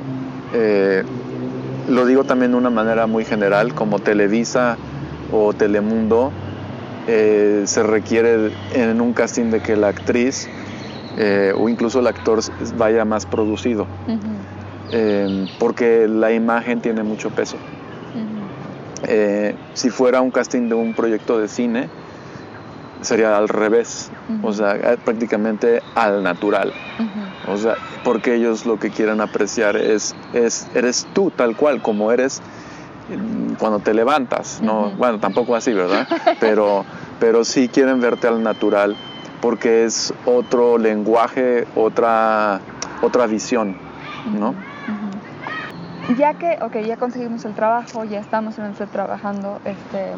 [0.52, 1.02] eh,
[1.88, 4.76] lo digo también de una manera muy general, como Televisa
[5.32, 6.30] o Telemundo,
[7.08, 10.48] eh, se requiere en un casting de que la actriz
[11.18, 12.40] eh, o incluso el actor
[12.76, 13.86] vaya más producido,
[14.92, 17.56] eh, porque la imagen tiene mucho peso.
[19.04, 21.88] Eh, si fuera un casting de un proyecto de cine,
[23.02, 24.10] sería al revés,
[24.42, 26.72] o sea, prácticamente al natural.
[27.46, 27.74] O sea,
[28.04, 32.40] porque ellos lo que quieren apreciar es, es, eres tú tal cual como eres
[33.58, 34.90] cuando te levantas, ¿no?
[34.90, 36.06] Bueno, tampoco así, ¿verdad?
[36.40, 36.84] Pero,
[37.20, 38.96] pero sí quieren verte al natural
[39.40, 42.60] porque es otro lenguaje, otra,
[43.02, 43.76] otra visión,
[44.38, 44.54] ¿no?
[46.16, 50.12] Ya que, ok, ya conseguimos el trabajo, ya estamos en el set trabajando, este,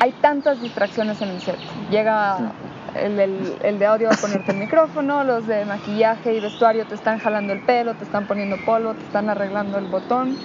[0.00, 1.58] hay tantas distracciones en el set.
[1.90, 2.52] Llega
[2.94, 7.18] el, de audio va a ponerte el micrófono, los de maquillaje y vestuario te están
[7.18, 10.36] jalando el pelo, te están poniendo polvo, te están arreglando el botón,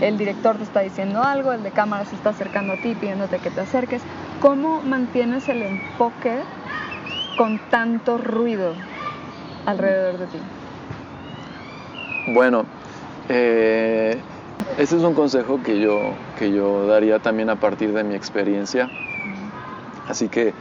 [0.00, 3.38] el director te está diciendo algo, el de cámara se está acercando a ti pidiéndote
[3.38, 4.02] que te acerques.
[4.40, 6.38] ¿Cómo mantienes el enfoque
[7.36, 8.74] con tanto ruido
[9.66, 10.38] alrededor de ti?
[12.28, 12.66] Bueno,
[13.28, 14.20] eh,
[14.76, 18.90] ese es un consejo que yo, que yo daría también a partir de mi experiencia.
[20.08, 20.54] Así que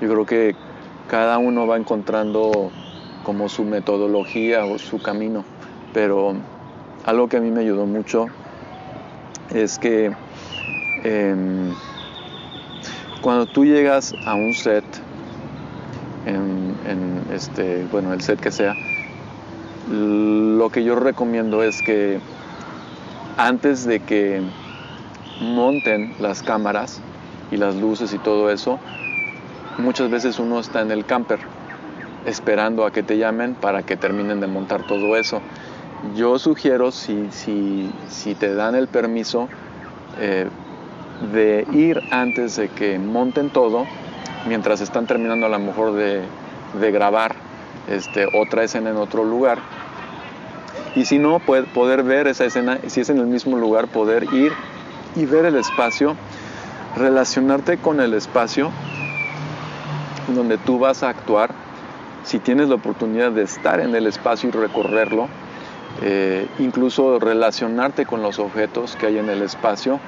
[0.00, 0.56] yo creo que
[1.10, 2.70] cada uno va encontrando
[3.24, 5.44] como su metodología o su camino,
[5.92, 6.36] pero
[7.04, 8.26] algo que a mí me ayudó mucho
[9.52, 10.12] es que
[11.02, 11.74] em,
[13.20, 14.84] cuando tú llegas a un set,
[16.26, 18.76] en, este, bueno, el set que sea,
[19.90, 22.20] lo que yo recomiendo es que
[23.36, 24.42] antes de que
[25.40, 27.00] monten las cámaras
[27.50, 28.78] y las luces y todo eso,
[29.80, 31.40] muchas veces uno está en el camper
[32.26, 35.40] esperando a que te llamen para que terminen de montar todo eso.
[36.14, 39.48] Yo sugiero, si, si, si te dan el permiso,
[40.18, 40.48] eh,
[41.32, 43.86] de ir antes de que monten todo,
[44.46, 46.22] mientras están terminando a lo mejor de,
[46.80, 47.34] de grabar
[47.88, 49.58] este, otra escena en otro lugar.
[50.94, 54.52] Y si no, poder ver esa escena, si es en el mismo lugar, poder ir
[55.14, 56.16] y ver el espacio,
[56.96, 58.70] relacionarte con el espacio
[60.34, 61.50] donde tú vas a actuar,
[62.24, 65.28] si tienes la oportunidad de estar en el espacio y recorrerlo,
[66.02, 70.00] eh, incluso relacionarte con los objetos que hay en el espacio,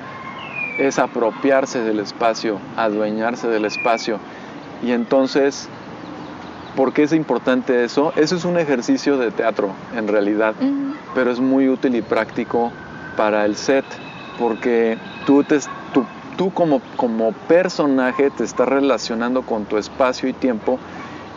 [0.79, 4.19] es apropiarse del espacio, adueñarse del espacio.
[4.83, 5.69] Y entonces,
[6.77, 8.13] ¿por qué es importante eso?
[8.17, 10.55] Eso es un ejercicio de teatro, en realidad,
[11.15, 12.73] pero es muy útil y práctico
[13.17, 13.85] para el set,
[14.39, 15.61] porque tú te,
[16.37, 20.79] tú como, como personaje te estás relacionando con tu espacio y tiempo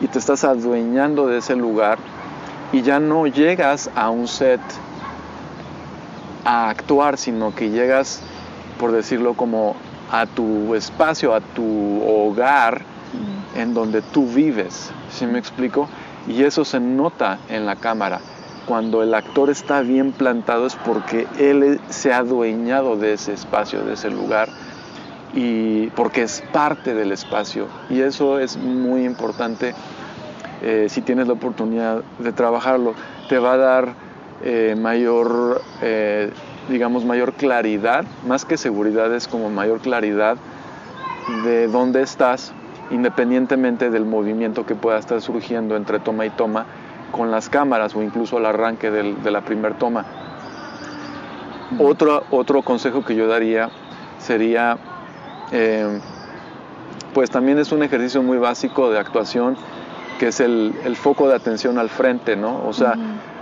[0.02, 1.98] y te estás adueñando de ese lugar
[2.72, 4.62] y ya no llegas a un set
[6.44, 8.22] a actuar, sino que llegas,
[8.80, 9.76] por decirlo como,
[10.12, 12.84] a tu espacio, a tu hogar
[13.56, 14.92] en donde tú vives.
[15.10, 15.88] ¿Sí me explico?
[16.28, 18.20] Y eso se nota en la cámara.
[18.68, 23.82] Cuando el actor está bien plantado es porque él se ha adueñado de ese espacio,
[23.82, 24.50] de ese lugar
[25.36, 27.68] y porque es parte del espacio.
[27.90, 29.76] Y eso es muy importante
[30.64, 32.96] eh, si tienes la oportunidad de trabajarlo.
[33.28, 33.94] Te va a dar
[34.44, 36.32] eh, mayor eh,
[36.70, 40.38] digamos mayor claridad más que seguridad es como mayor claridad
[41.44, 42.54] de dónde estás
[42.92, 46.66] independientemente del movimiento que pueda estar surgiendo entre toma y toma
[47.12, 50.06] con las cámaras o incluso al arranque de la primera toma.
[51.80, 53.70] Otro, otro consejo que yo daría
[54.20, 54.78] sería
[55.52, 56.00] eh,
[57.14, 59.56] pues también es un ejercicio muy básico de actuación
[60.20, 62.66] que es el, foco de atención al frente, ¿no?
[62.66, 62.96] O sea,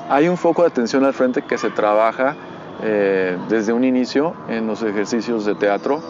[0.09, 2.35] hay un foco de atención al frente que se trabaja
[2.83, 6.01] eh, desde un inicio en los ejercicios de teatro,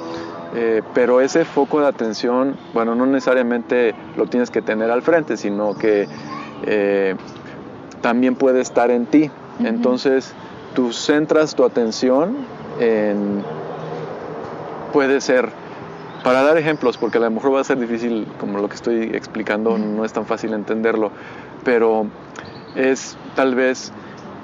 [0.56, 5.36] eh, pero ese foco de atención, bueno, no necesariamente lo tienes que tener al frente,
[5.36, 6.08] sino que
[8.02, 9.30] también puede estar en ti.
[9.60, 10.34] Entonces,
[10.74, 12.38] tú centras tu atención
[12.80, 13.44] en,
[14.94, 15.50] puede ser
[16.24, 19.12] para dar ejemplos, porque a lo mejor va a ser difícil, como lo que estoy
[19.14, 21.12] explicando, no es tan fácil entenderlo,
[21.66, 22.08] pero
[22.76, 23.92] es tal vez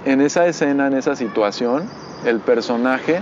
[0.06, 1.90] en esa escena, en esa situación,
[2.26, 3.22] el personaje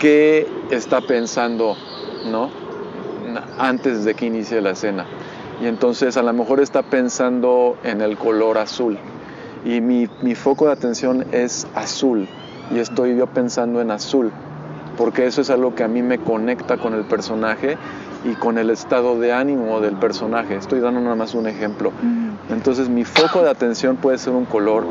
[0.00, 1.76] que está pensando,
[2.26, 2.50] ¿no?
[3.58, 5.06] Antes de que inicie la escena.
[5.60, 8.98] Y entonces a lo mejor está pensando en el color azul.
[9.64, 12.28] Y mi, mi foco de atención es azul.
[12.70, 14.32] Y estoy yo pensando en azul
[14.98, 17.78] porque eso es algo que a mí me conecta con el personaje
[18.24, 20.56] y con el estado de ánimo del personaje.
[20.56, 21.92] Estoy dando nada más un ejemplo.
[22.50, 24.84] Entonces mi foco de atención puede ser un color,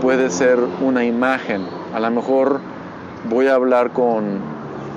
[0.00, 1.66] puede ser una imagen.
[1.92, 2.60] A lo mejor
[3.28, 4.38] voy a hablar con,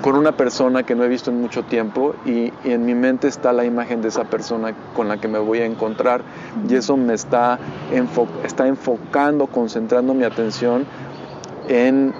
[0.00, 3.52] con una persona que no he visto en mucho tiempo y, en mi mente está
[3.52, 6.22] la imagen de esa persona con la que me voy a encontrar
[6.68, 7.58] y eso me está,
[8.44, 10.86] está enfocando, concentrando mi atención
[11.68, 12.14] en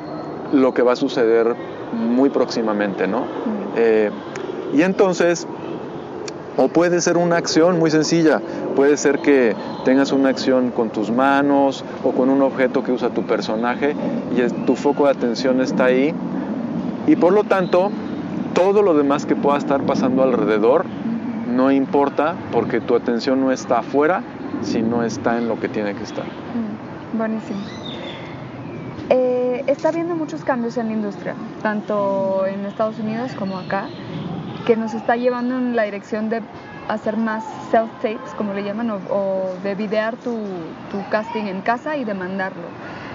[0.53, 1.55] lo que va a suceder
[1.93, 3.25] muy próximamente, ¿no?
[3.77, 4.11] Eh,
[4.75, 5.47] y entonces,
[6.57, 8.41] o puede ser una acción muy sencilla,
[8.75, 13.11] puede ser que tengas una acción con tus manos o con un objeto que usa
[13.11, 13.95] tu personaje
[14.37, 16.15] y tu foco de atención está ahí
[17.07, 17.91] y por lo tanto
[18.55, 20.85] todo lo demás que pueda estar pasando alrededor
[21.53, 24.23] no importa porque tu atención no está afuera,
[24.63, 26.25] sino está en lo que tiene que estar.
[26.25, 27.61] Mm, buenísimo.
[29.73, 33.89] Está habiendo muchos cambios en la industria, tanto en Estados Unidos como acá,
[34.67, 36.43] que nos está llevando en la dirección de
[36.89, 40.37] hacer más self-tapes, como le llaman, o, o de videar tu,
[41.11, 42.65] casting en casa y de mandarlo.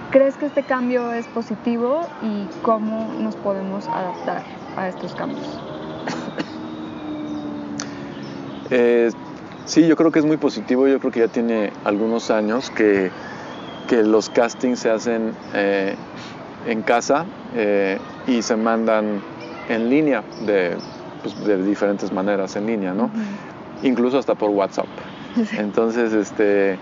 [0.10, 4.42] ¿Crees que este cambio es positivo y cómo nos podemos adaptar
[4.76, 5.46] a estos cambios?
[8.70, 9.12] Eh,
[9.64, 10.90] sí, yo creo que es muy positivo.
[10.90, 13.12] Yo creo que ya tiene algunos años que,
[13.88, 15.96] que los castings se hacen eh,
[16.68, 17.98] en casa eh,
[18.28, 19.22] y se mandan
[19.70, 20.78] en línea de,
[21.24, 23.10] pues, de diferentes maneras en línea, ¿no?
[23.84, 24.88] Incluso hasta por WhatsApp.
[25.58, 26.78] Entonces, este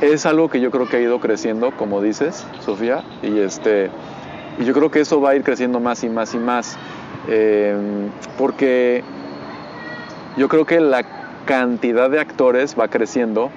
[0.00, 3.90] es algo que yo creo que ha ido creciendo, como dices, Sofía, y este
[4.58, 6.76] y yo creo que eso va a ir creciendo más y más y más,
[7.28, 7.74] eh,
[8.36, 9.02] porque
[10.36, 11.04] yo creo que la
[11.46, 13.50] cantidad de actores va creciendo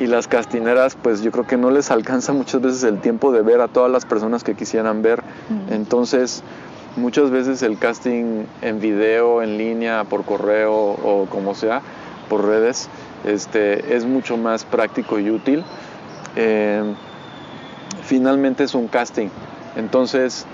[0.00, 3.42] y las castineras pues yo creo que no les alcanza muchas veces el tiempo de
[3.42, 5.22] ver a todas las personas que quisieran ver.
[5.70, 6.42] Entonces
[6.96, 11.82] muchas veces el casting en video, en línea, por correo o como sea,
[12.28, 12.88] por redes,
[13.24, 15.64] este, es mucho más práctico y útil.
[16.36, 16.82] Eh,
[18.02, 19.28] finalmente es un casting.
[19.76, 20.46] Entonces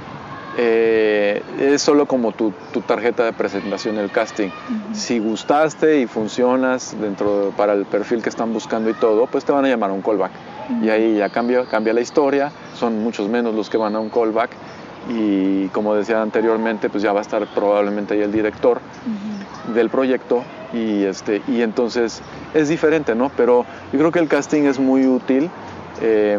[0.56, 4.48] eh, es solo como tu, tu, tarjeta de presentación el casting.
[4.48, 4.94] Uh -huh.
[4.94, 9.52] Si gustaste y funcionas dentro para el perfil que están buscando y todo, pues te
[9.52, 10.30] van a llamar a un callback.
[10.32, 10.84] Uh -huh.
[10.84, 14.10] Y ahí ya cambia, cambia la historia, son muchos menos los que van a un
[14.10, 14.50] callback
[15.08, 19.74] y como decía anteriormente, pues ya va a estar probablemente ahí el director uh -huh.
[19.74, 22.22] del proyecto y, este, y entonces
[22.54, 23.30] es diferente, ¿no?
[23.36, 25.50] Pero yo creo que el casting es muy útil.
[26.00, 26.38] Eh,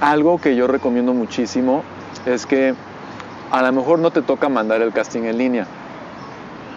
[0.00, 1.82] algo que yo recomiendo muchísimo
[2.26, 2.74] es que
[3.52, 5.66] a lo mejor no te toca mandar el casting en línea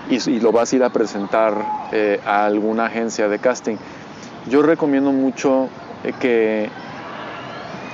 [0.09, 1.53] y, y lo vas a ir a presentar
[1.93, 3.77] eh, a alguna agencia de casting.
[4.49, 5.69] Yo recomiendo mucho
[6.03, 6.69] eh, que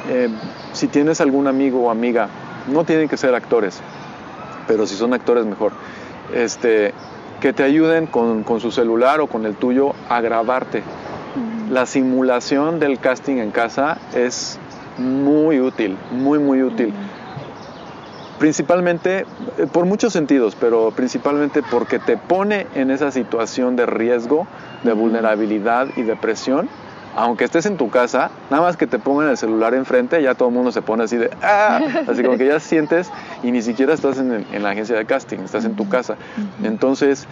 [0.10, 0.30] eh,
[0.74, 2.28] si tienes algún amigo o amiga,
[2.68, 3.80] no tienen que ser actores,
[4.68, 5.74] pero si son actores mejor,
[6.34, 6.94] este,
[7.40, 10.82] que te ayuden con, con su celular o con el tuyo a grabarte.
[11.70, 14.60] La simulación del casting en casa es
[14.98, 16.94] muy útil, muy, muy útil.
[18.42, 19.28] Principalmente
[19.72, 24.48] por muchos sentidos, pero principalmente porque te pone en esa situación de riesgo,
[24.82, 26.68] de vulnerabilidad y de presión.
[27.16, 30.50] Aunque estés en tu casa, nada más que te pongan el celular enfrente, ya todo
[30.50, 31.82] el mundo se pone así de ¡ah!
[32.08, 33.12] Así como que ya sientes
[33.44, 36.16] y ni siquiera estás en, en la agencia de casting, estás en tu casa.
[36.64, 37.28] Entonces,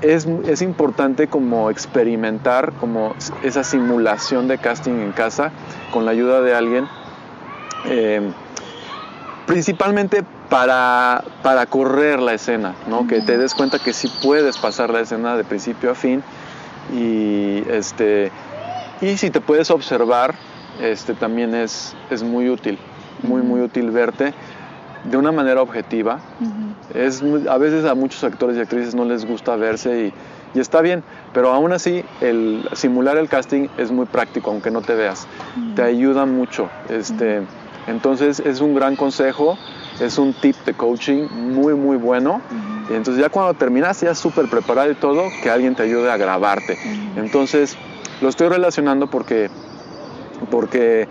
[0.00, 3.14] es, es, importante como experimentar como
[3.44, 5.52] esa simulación de casting en casa
[5.92, 6.88] con la ayuda de alguien.
[7.84, 8.32] Eh,
[9.46, 13.00] principalmente para, para correr la escena, ¿no?
[13.00, 13.08] Uh -huh.
[13.08, 16.22] que te des cuenta que sí puedes pasar la escena de principio a fin
[16.92, 18.30] y, este,
[19.00, 20.34] y si te puedes observar,
[20.80, 22.78] este, también es, es muy útil,
[23.22, 23.46] muy, uh -huh.
[23.46, 24.34] muy útil verte
[25.04, 26.18] de una manera objetiva.
[26.40, 26.96] Uh -huh.
[26.96, 30.12] es, a veces a muchos actores y actrices no les gusta verse y,
[30.54, 34.82] y está bien, pero aún así el simular el casting es muy práctico, aunque no
[34.82, 35.26] te veas.
[35.74, 36.68] Te ayuda mucho.
[36.90, 37.42] Este,
[37.86, 39.58] entonces es un gran consejo,
[40.00, 42.40] es un tip de coaching muy muy bueno.
[42.50, 42.96] Uh -huh.
[42.96, 46.74] Entonces ya cuando terminas ya súper preparado y todo, que alguien te ayude a grabarte.
[46.74, 47.24] Uh -huh.
[47.24, 47.76] Entonces
[48.20, 49.50] lo estoy relacionando porque,
[50.50, 51.08] porque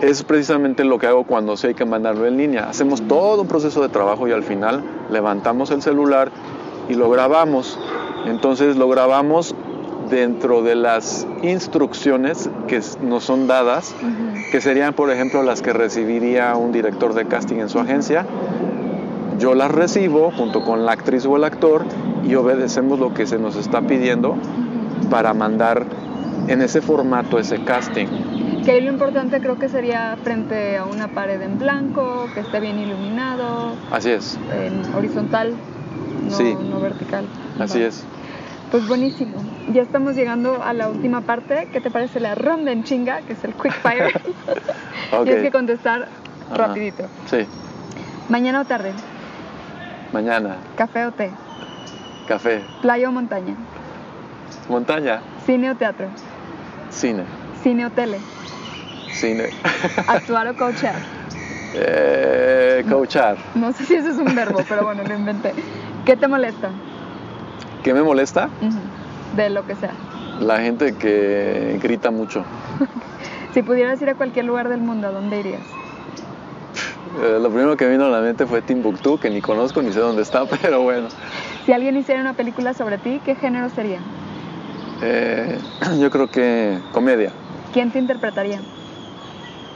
[0.00, 2.68] es precisamente lo que hago cuando sé hay que mandarlo en línea.
[2.68, 6.32] Hacemos todo un proceso de trabajo y al final levantamos el celular
[6.88, 7.78] y lo grabamos.
[8.26, 9.54] Entonces lo grabamos
[10.12, 14.50] dentro de las instrucciones que nos son dadas, uh -huh.
[14.52, 18.26] que serían, por ejemplo, las que recibiría un director de casting en su agencia.
[19.38, 21.84] Yo las recibo junto con la actriz o el actor
[22.22, 25.08] y obedecemos lo que se nos está pidiendo uh -huh.
[25.08, 25.86] para mandar
[26.46, 28.08] en ese formato ese casting.
[28.64, 32.60] Que ahí lo importante creo que sería frente a una pared en blanco, que esté
[32.60, 33.72] bien iluminado.
[33.90, 34.38] Así es.
[34.52, 35.54] En horizontal,
[36.28, 36.54] no, sí.
[36.70, 37.24] no vertical.
[37.58, 38.04] Así es.
[38.70, 39.38] Pues buenísimo.
[39.70, 41.68] Ya estamos llegando a la última parte.
[41.72, 43.20] ¿Qué te parece la ronda en chinga?
[43.22, 44.08] Que es el quick fire.
[45.12, 45.24] okay.
[45.24, 46.08] Tienes que contestar
[46.52, 47.04] rapidito.
[47.26, 47.46] Sí.
[48.28, 48.92] ¿Mañana o tarde?
[50.12, 50.56] Mañana.
[50.76, 51.30] ¿Café o té?
[52.26, 52.62] Café.
[52.82, 53.54] ¿Playa o montaña?
[54.68, 55.20] Montaña.
[55.46, 56.08] ¿Cine o teatro?
[56.90, 57.24] Cine.
[57.62, 58.18] ¿Cine o tele?
[59.12, 59.50] Cine.
[60.06, 60.96] ¿Actuar o coachar?
[61.74, 63.36] Eh, coachar.
[63.54, 65.54] No, no sé si eso es un verbo, pero bueno, lo inventé.
[66.04, 66.70] ¿Qué te molesta?
[67.82, 68.48] ¿Qué me molesta?
[68.60, 69.01] Uh -huh.
[69.36, 69.94] De lo que sea.
[70.40, 72.44] La gente que grita mucho.
[73.54, 75.62] si pudieras ir a cualquier lugar del mundo, ¿a dónde irías?
[77.20, 80.00] Eh, lo primero que vino a la mente fue Timbuktu, que ni conozco ni sé
[80.00, 81.08] dónde está, pero bueno.
[81.66, 84.00] Si alguien hiciera una película sobre ti, ¿qué género sería?
[85.02, 85.58] Eh,
[86.00, 87.32] yo creo que comedia.
[87.72, 88.60] ¿Quién te interpretaría?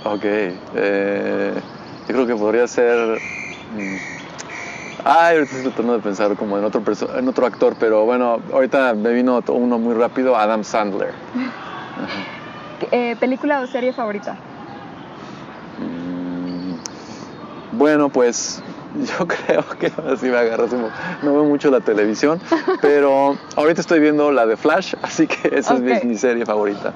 [0.04, 1.54] Ok, eh,
[2.09, 3.18] yo creo que podría ser...
[3.76, 4.15] Mm,
[5.09, 6.82] Ay, ahorita estoy tratando de pensar como en otro,
[7.16, 11.12] en otro actor, pero bueno, ahorita me vino uno muy rápido, Adam Sandler.
[12.90, 14.36] Eh, ¿Película o serie favorita?
[15.78, 16.74] Mm,
[17.78, 18.61] Bueno, pues
[19.18, 20.72] yo creo que así me agarras
[21.22, 22.40] No veo mucho la televisión,
[22.82, 26.92] pero ahorita estoy viendo la de Flash, así que esa es mi, mi serie favorita.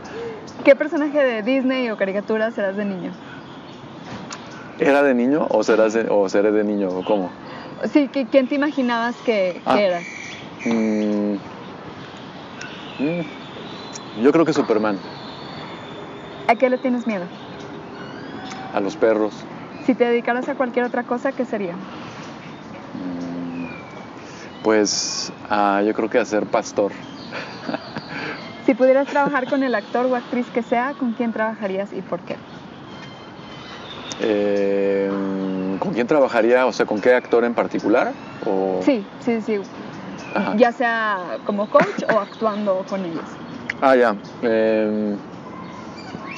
[0.64, 3.12] ¿Qué personaje de Disney o caricatura serás de niño?
[4.80, 7.30] ¿Era de niño o, serás de- o seré de niño o cómo?
[7.84, 9.78] Sí, ¿qui- ¿quién te imaginabas que, que Ah.
[9.80, 10.04] eras?
[10.66, 11.34] Mm,
[12.98, 14.98] mm, yo creo que Superman,
[16.48, 17.26] ¿A qué le tienes miedo?
[18.74, 19.34] a los perros.
[19.86, 21.74] Si te dedicaras a cualquier otra cosa, ¿qué sería?
[22.94, 23.66] Mm,
[24.62, 26.92] Pues ah, yo creo que a ser pastor.
[28.66, 32.20] Si pudieras trabajar con el actor o actriz que sea, ¿con quién trabajarías y por
[32.20, 32.36] qué?
[34.20, 35.10] Eh,
[35.80, 36.66] ¿Con quién trabajaría?
[36.66, 38.12] O sea, ¿con qué actor en particular?
[38.46, 38.80] O...
[38.82, 39.58] Sí, sí, sí.
[40.34, 40.54] Ajá.
[40.56, 43.24] Ya sea como coach o actuando con ellos.
[43.80, 44.14] Ah, ya.
[44.42, 45.16] Eh,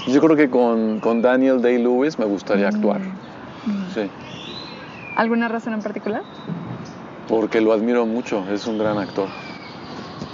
[0.06, 3.00] yo creo que con, con Daniel Day-Lewis me gustaría actuar.
[3.00, 3.90] Mm.
[3.92, 4.10] Sí.
[5.16, 6.22] ¿Alguna razón en particular?
[7.28, 9.28] Porque lo admiro mucho, es un gran actor.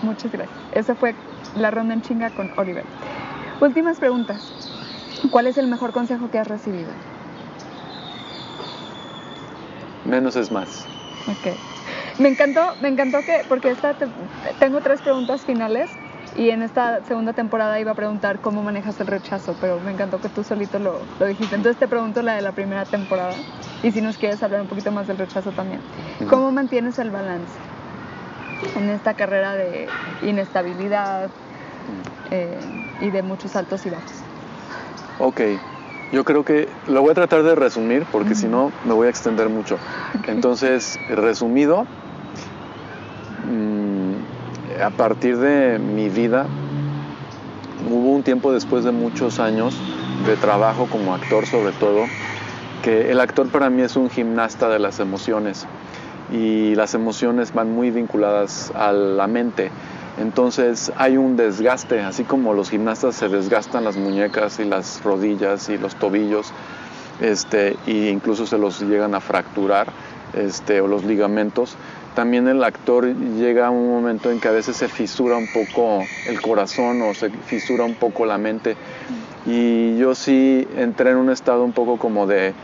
[0.02, 0.56] Muchas gracias.
[0.72, 1.14] Esa fue
[1.56, 2.84] la ronda en chinga con Oliver.
[3.60, 4.42] Últimas preguntas.
[5.30, 6.90] ¿Cuál es el mejor consejo que has recibido?
[10.08, 10.86] Menos es más.
[11.26, 11.54] Ok.
[12.18, 14.08] Me encantó, me encantó que, porque esta te-
[14.58, 15.90] tengo tres preguntas finales
[16.36, 20.20] y en esta segunda temporada iba a preguntar cómo manejas el rechazo, pero me encantó
[20.20, 21.54] que tú solito lo, lo dijiste.
[21.54, 23.36] Entonces te pregunto la de la primera temporada
[23.82, 25.80] y si nos quieres hablar un poquito más del rechazo también.
[26.20, 26.28] Ujú.
[26.30, 27.52] ¿Cómo mantienes el balance
[28.76, 29.88] en esta carrera de
[30.22, 31.30] inestabilidad
[32.30, 32.58] eh,
[33.00, 34.12] y de muchos altos y bajos?
[35.18, 35.40] Ok,
[36.12, 39.10] yo creo que lo voy a tratar de resumir porque si no me voy a
[39.10, 39.78] extender mucho.
[40.26, 41.86] Entonces, resumido,
[43.46, 46.46] mm, a partir de mi vida,
[47.90, 49.74] hubo un tiempo después de muchos años
[50.26, 52.06] de trabajo como actor sobre todo,
[52.82, 55.66] que el actor para mí es un gimnasta de las emociones
[56.30, 59.70] y las emociones van muy vinculadas a la mente.
[60.20, 65.68] Entonces hay un desgaste, así como los gimnastas se desgastan las muñecas y las rodillas
[65.68, 66.52] y los tobillos,
[67.20, 69.88] este, e incluso se los llegan a fracturar,
[70.34, 71.76] este, o los ligamentos.
[72.14, 76.04] También el actor llega a un momento en que a veces se fisura un poco
[76.26, 78.76] el corazón o se fisura un poco la mente.
[79.46, 82.54] Y yo sí entré en un estado un poco como de,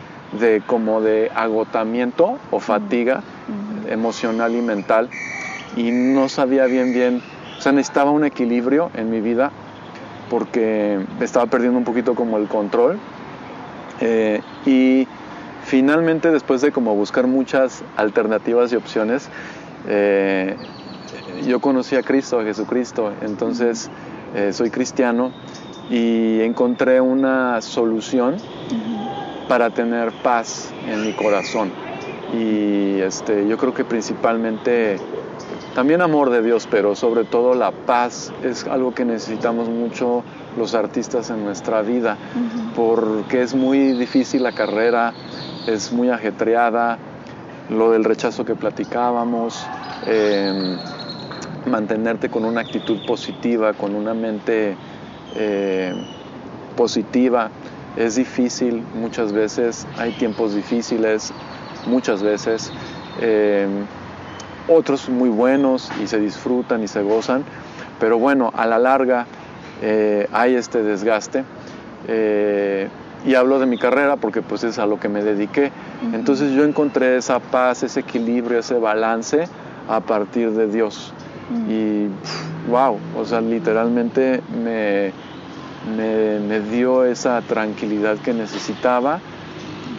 [0.41, 3.23] de, como de agotamiento o fatiga
[3.89, 5.09] emocional y mental
[5.77, 7.23] y no sabía bien bien,
[7.65, 9.51] sea, necesitaba un equilibrio en mi vida
[10.29, 12.99] porque estaba perdiendo un poquito como el control
[14.01, 15.07] Eh, y
[15.65, 19.29] finalmente después de como buscar muchas alternativas y opciones
[19.87, 20.57] eh,
[21.47, 23.89] yo conocí a Cristo, a Jesucristo, entonces
[24.35, 25.31] eh, soy cristiano
[25.91, 28.37] y encontré una solución
[29.49, 31.71] para tener paz en mi corazón.
[32.33, 34.99] Y este, yo creo que principalmente
[35.75, 40.23] también amor de Dios, pero sobre todo la paz es algo que necesitamos mucho
[40.57, 42.17] los artistas en nuestra vida,
[42.77, 45.13] porque es muy difícil la carrera,
[45.67, 46.99] es muy ajetreada,
[47.71, 49.67] lo del rechazo que platicábamos,
[50.07, 50.77] eh,
[51.67, 54.77] mantenerte con una actitud positiva, con una mente
[55.35, 55.93] eh,
[56.77, 57.51] positiva,
[57.97, 61.33] es difícil muchas veces, hay tiempos difíciles
[61.87, 62.71] muchas veces,
[63.21, 63.67] eh,
[64.69, 67.45] otros muy buenos y se disfrutan y se gozan,
[68.01, 69.27] pero bueno, a la larga
[69.83, 71.45] eh, hay este desgaste.
[72.09, 72.89] eh,
[73.27, 75.73] y hablo de mi carrera porque pues es a lo que me dediqué.
[76.13, 79.49] Entonces yo encontré esa paz, ese equilibrio, ese balance
[79.89, 81.15] a partir de Dios.
[81.69, 82.09] Y
[82.71, 85.13] wow, o sea, literalmente me,
[85.97, 89.21] me, me dio esa tranquilidad que necesitaba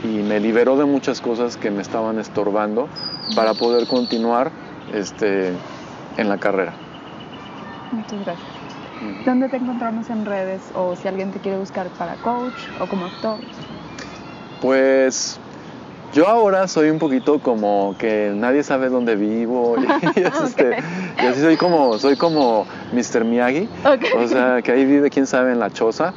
[0.03, 2.87] y me liberó de muchas cosas que me estaban estorbando
[3.33, 4.51] para poder continuar
[4.93, 5.53] este,
[6.17, 6.73] en la carrera.
[7.91, 8.47] Muchas gracias.
[9.25, 13.05] ¿Dónde te encontramos en redes o si alguien te quiere buscar para coach o como
[13.05, 13.37] actor?
[14.61, 15.39] Pues
[16.15, 19.83] yo ahora soy un poquito como que nadie sabe dónde vivo y,
[20.21, 20.77] es, este,
[21.21, 23.25] y así soy como soy como Mr.
[23.25, 23.67] Miyagi,
[24.17, 26.13] o sea que ahí vive quién sabe en la choza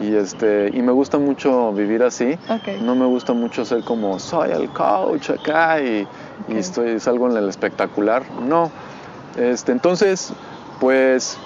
[0.00, 2.38] y este y me gusta mucho vivir así.
[2.80, 6.08] No me gusta mucho ser como soy el coach acá y,
[6.48, 8.22] y estoy salgo en el espectacular.
[8.40, 8.70] No,
[9.36, 10.32] este entonces
[10.80, 11.36] pues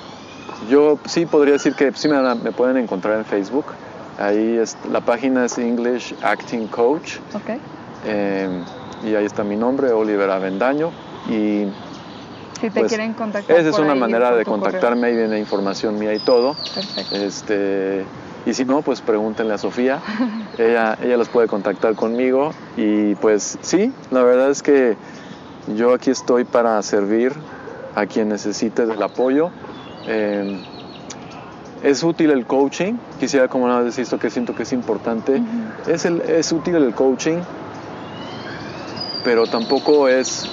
[0.71, 3.67] yo sí podría decir que sí me, me pueden encontrar en Facebook.
[4.21, 7.17] Ahí es, la página es English Acting Coach.
[7.35, 7.59] Ok.
[8.07, 8.49] Eh,
[9.05, 10.91] y ahí está mi nombre, Oliver Avendaño.
[11.29, 11.67] Y
[12.61, 13.57] si te pues, quieren contactar.
[13.57, 16.55] Esa es una manera de contactarme, ahí viene información mía y todo.
[16.75, 17.17] Perfecto.
[17.17, 18.05] Este,
[18.47, 20.01] y si no, pues pregúntenle a Sofía.
[20.59, 22.53] ella, ella los puede contactar conmigo.
[22.77, 24.97] Y pues sí, la verdad es que
[25.75, 27.33] yo aquí estoy para servir
[27.95, 29.51] a quien necesite del apoyo.
[30.07, 30.63] Em,
[31.83, 35.43] es útil el coaching, quisiera como nada decir esto que siento que es importante.
[35.87, 37.39] es, el, es útil el coaching,
[39.27, 40.47] pero tampoco es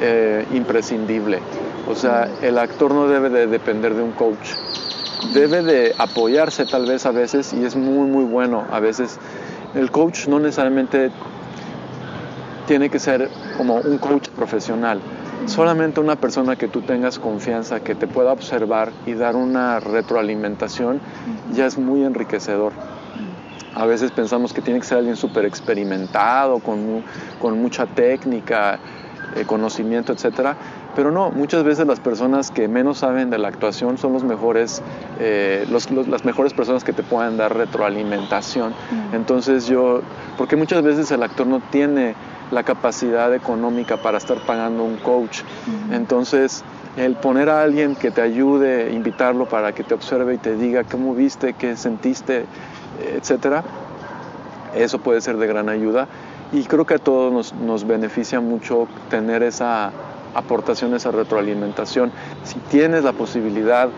[0.00, 1.40] eh, imprescindible.
[1.88, 4.50] O sea, el actor no debe de depender de un coach.
[5.34, 8.64] Debe de apoyarse tal vez a veces y es muy muy bueno.
[8.70, 9.18] A veces
[9.74, 11.10] el coach no necesariamente
[12.68, 15.00] tiene que ser como un coach profesional.
[15.46, 21.00] Solamente una persona que tú tengas confianza, que te pueda observar y dar una retroalimentación,
[21.52, 22.72] ya es muy enriquecedor.
[23.78, 27.04] A veces pensamos que tiene que ser alguien súper experimentado, con,
[27.40, 28.80] con mucha técnica,
[29.36, 30.56] eh, conocimiento, etcétera.
[30.96, 34.82] Pero no, muchas veces las personas que menos saben de la actuación son los mejores,
[35.20, 38.74] eh, las mejores personas que te puedan dar retroalimentación.
[39.12, 40.00] Entonces yo,
[40.36, 42.16] porque muchas veces el actor no tiene
[42.50, 45.42] la capacidad económica para estar pagando un coach.
[45.92, 46.64] Entonces,
[46.96, 50.82] el poner a alguien que te ayude, invitarlo para que te observe y te diga
[50.82, 52.46] cómo viste, qué sentiste,
[53.00, 53.64] etcétera,
[54.74, 56.08] eso puede ser de gran ayuda
[56.52, 59.92] y creo que a todos nos, nos beneficia mucho tener esa
[60.34, 62.10] aportación, esa retroalimentación.
[62.44, 63.88] Si tienes la posibilidad,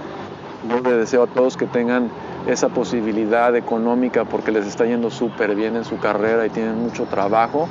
[0.68, 2.10] yo le deseo a todos que tengan
[2.46, 7.04] esa posibilidad económica porque les está yendo súper bien en su carrera y tienen mucho
[7.04, 7.68] trabajo,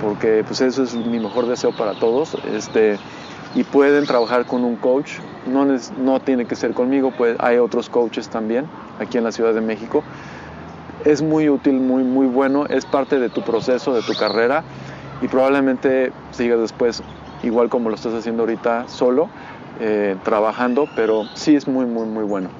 [0.00, 2.36] porque pues eso es mi mejor deseo para todos.
[2.52, 2.98] Este,
[3.54, 5.14] y pueden trabajar con un coach,
[5.46, 5.66] no,
[5.98, 8.66] no tiene que ser conmigo, pues hay otros coaches también
[9.00, 10.04] aquí en la Ciudad de México
[11.04, 14.62] es muy útil, muy, muy bueno, es parte de tu proceso, de tu carrera
[15.22, 17.02] y probablemente sigas después
[17.42, 19.28] igual como lo estás haciendo ahorita solo,
[19.80, 22.50] eh, trabajando, pero sí es muy, muy, muy bueno.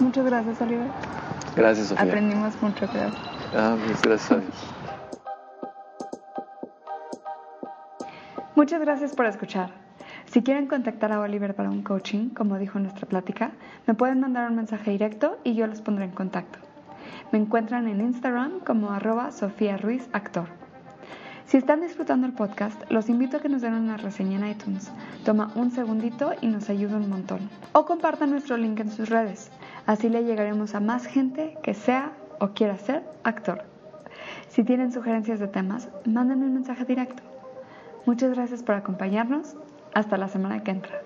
[0.00, 0.88] Muchas gracias, Oliver.
[1.56, 2.04] Gracias, Sofía.
[2.04, 3.10] Aprendimos mucho, creo.
[3.56, 4.54] Ah, pues gracias a Dios.
[8.56, 9.70] Muchas gracias por escuchar.
[10.26, 13.52] Si quieren contactar a Oliver para un coaching, como dijo nuestra plática,
[13.86, 16.58] me pueden mandar un mensaje directo y yo los pondré en contacto.
[17.34, 20.46] Me encuentran en Instagram como arroba Sofía Ruiz Actor.
[21.46, 24.92] Si están disfrutando el podcast, los invito a que nos den una reseña en iTunes.
[25.24, 27.50] Toma un segundito y nos ayuda un montón.
[27.72, 29.50] O compartan nuestro link en sus redes.
[29.84, 33.64] Así le llegaremos a más gente que sea o quiera ser actor.
[34.46, 37.24] Si tienen sugerencias de temas, mándenme un mensaje directo.
[38.06, 39.56] Muchas gracias por acompañarnos.
[39.92, 41.02] Hasta la semana que entra.